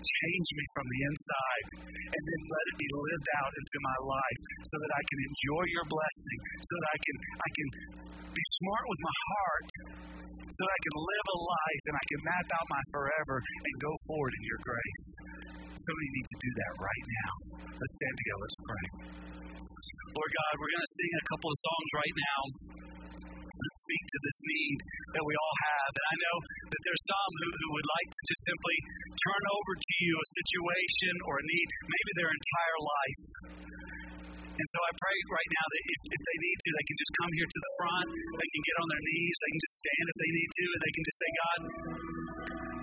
Change 0.00 0.48
me 0.56 0.64
from 0.72 0.86
the 0.88 1.00
inside, 1.04 1.66
and 2.08 2.22
then 2.24 2.40
let 2.48 2.64
it 2.72 2.76
be 2.80 2.88
lived 2.88 3.28
out 3.44 3.52
into 3.52 3.78
my 3.84 3.98
life 4.00 4.40
so 4.64 4.76
that 4.80 4.92
I 4.96 5.02
can 5.04 5.20
enjoy 5.28 5.64
your 5.76 5.86
blessing, 5.92 6.38
so 6.56 6.72
that 6.80 6.88
I 6.88 6.98
can 7.04 7.16
I 7.36 7.48
can 7.52 7.68
be 8.32 8.44
smart 8.64 8.84
with 8.88 9.00
my 9.04 9.18
heart, 9.28 9.66
so 10.40 10.60
that 10.64 10.72
I 10.72 10.80
can 10.80 10.96
live 10.96 11.26
a 11.28 11.38
life 11.44 11.82
and 11.92 11.96
I 12.00 12.04
can 12.08 12.20
map 12.24 12.48
out 12.48 12.66
my 12.72 12.82
forever 12.96 13.36
and 13.44 13.74
go 13.84 13.92
forward 14.08 14.32
in 14.40 14.42
your 14.48 14.60
grace. 14.64 15.04
Some 15.60 15.94
of 15.94 16.02
you 16.02 16.12
need 16.16 16.28
to 16.32 16.38
do 16.40 16.50
that 16.64 16.72
right 16.80 17.06
now. 17.12 17.32
Let's 17.76 17.94
stand 18.00 18.14
together, 18.16 18.40
let's 18.40 18.58
pray. 18.64 18.86
Lord 20.14 20.30
God, 20.30 20.52
we're 20.62 20.70
going 20.70 20.86
to 20.86 20.94
sing 20.94 21.10
a 21.10 21.24
couple 21.34 21.48
of 21.50 21.58
songs 21.58 21.88
right 21.98 22.14
now 22.14 22.40
that 23.54 23.72
speak 23.86 24.04
to 24.10 24.18
this 24.24 24.38
need 24.44 24.78
that 25.14 25.24
we 25.24 25.34
all 25.38 25.56
have. 25.70 25.90
And 25.94 26.06
I 26.10 26.16
know 26.18 26.36
that 26.74 26.80
there's 26.82 27.04
some 27.06 27.32
who, 27.38 27.48
who 27.54 27.68
would 27.78 27.88
like 27.88 28.08
to 28.10 28.22
just 28.26 28.42
simply 28.44 28.78
turn 29.14 29.42
over 29.54 29.72
to 29.78 29.92
you 30.02 30.14
a 30.18 30.28
situation 30.44 31.14
or 31.28 31.34
a 31.38 31.44
need, 31.44 31.68
maybe 31.86 32.10
their 32.18 32.30
entire 32.32 32.78
life. 32.82 33.22
And 34.54 34.68
so 34.70 34.78
I 34.86 34.92
pray 34.94 35.18
right 35.34 35.50
now 35.50 35.66
that 35.66 35.82
if, 35.82 36.00
if 36.14 36.22
they 36.30 36.38
need 36.38 36.58
to, 36.62 36.68
they 36.78 36.86
can 36.86 36.98
just 37.02 37.12
come 37.18 37.30
here 37.34 37.48
to 37.50 37.58
the 37.58 37.72
front. 37.74 38.08
They 38.14 38.50
can 38.54 38.62
get 38.62 38.76
on 38.78 38.86
their 38.86 39.02
knees. 39.02 39.36
They 39.42 39.50
can 39.50 39.62
just 39.66 39.76
stand 39.82 40.04
if 40.06 40.16
they 40.22 40.30
need 40.30 40.50
to. 40.54 40.64
And 40.70 40.80
they 40.84 40.92
can 40.94 41.04
just 41.04 41.18
say, 41.18 41.30
God, 41.34 41.58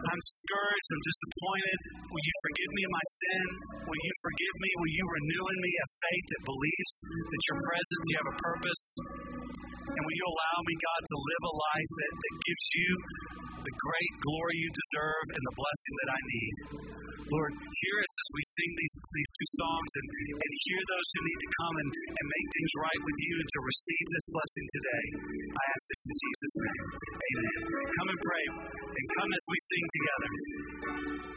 I'm 0.01 0.21
discouraged. 0.21 0.87
I'm 0.89 1.03
disappointed. 1.05 1.77
Will 2.09 2.25
you 2.25 2.35
forgive 2.41 2.71
me 2.73 2.81
of 2.81 2.91
my 2.91 3.05
sin? 3.21 3.45
Will 3.85 4.01
you 4.01 4.13
forgive 4.25 4.55
me? 4.57 4.69
Will 4.81 4.93
you 4.97 5.05
renew 5.05 5.43
in 5.45 5.57
me 5.61 5.71
a 5.77 5.87
faith 6.01 6.25
that 6.31 6.41
believes 6.49 6.91
that 7.05 7.41
you're 7.45 7.61
present, 7.61 7.99
you 8.09 8.15
have 8.17 8.29
a 8.33 8.37
purpose? 8.41 8.83
And 9.91 10.01
will 10.01 10.17
you 10.17 10.25
allow 10.25 10.57
me, 10.65 10.73
God, 10.79 11.01
to 11.05 11.17
live 11.21 11.43
a 11.45 11.55
life 11.55 11.91
that, 12.01 12.13
that 12.17 12.35
gives 12.41 12.65
you 12.73 12.89
the 13.61 13.75
great 13.77 14.13
glory 14.25 14.55
you 14.57 14.69
deserve 14.73 15.25
and 15.37 15.43
the 15.45 15.55
blessing 15.57 15.93
that 16.01 16.09
I 16.09 16.19
need? 16.25 16.53
Lord, 17.31 17.53
hear 17.55 17.95
us 18.03 18.11
as 18.11 18.29
we 18.35 18.43
sing 18.43 18.71
these, 18.75 18.95
these 19.15 19.31
two 19.39 19.49
songs 19.55 19.91
and, 20.03 20.07
and 20.35 20.51
hear 20.67 20.81
those 20.83 21.07
who 21.15 21.21
need 21.23 21.39
to 21.39 21.49
come 21.63 21.75
and, 21.79 21.89
and 22.11 22.25
make 22.27 22.47
things 22.51 22.71
right 22.75 23.01
with 23.07 23.17
you 23.23 23.33
and 23.39 23.49
to 23.55 23.59
receive 23.63 24.05
this 24.11 24.25
blessing 24.35 24.65
today. 24.67 25.05
I 25.47 25.63
ask 25.71 25.83
this 25.87 26.01
in 26.11 26.15
Jesus' 26.19 26.55
name. 26.59 26.85
Amen. 26.91 27.59
Come 27.71 28.09
and 28.11 28.19
pray 28.19 28.45
and 28.83 29.05
come 29.15 29.31
as 29.31 29.45
we 29.47 29.57
sing 29.63 29.85
together. 29.93 31.30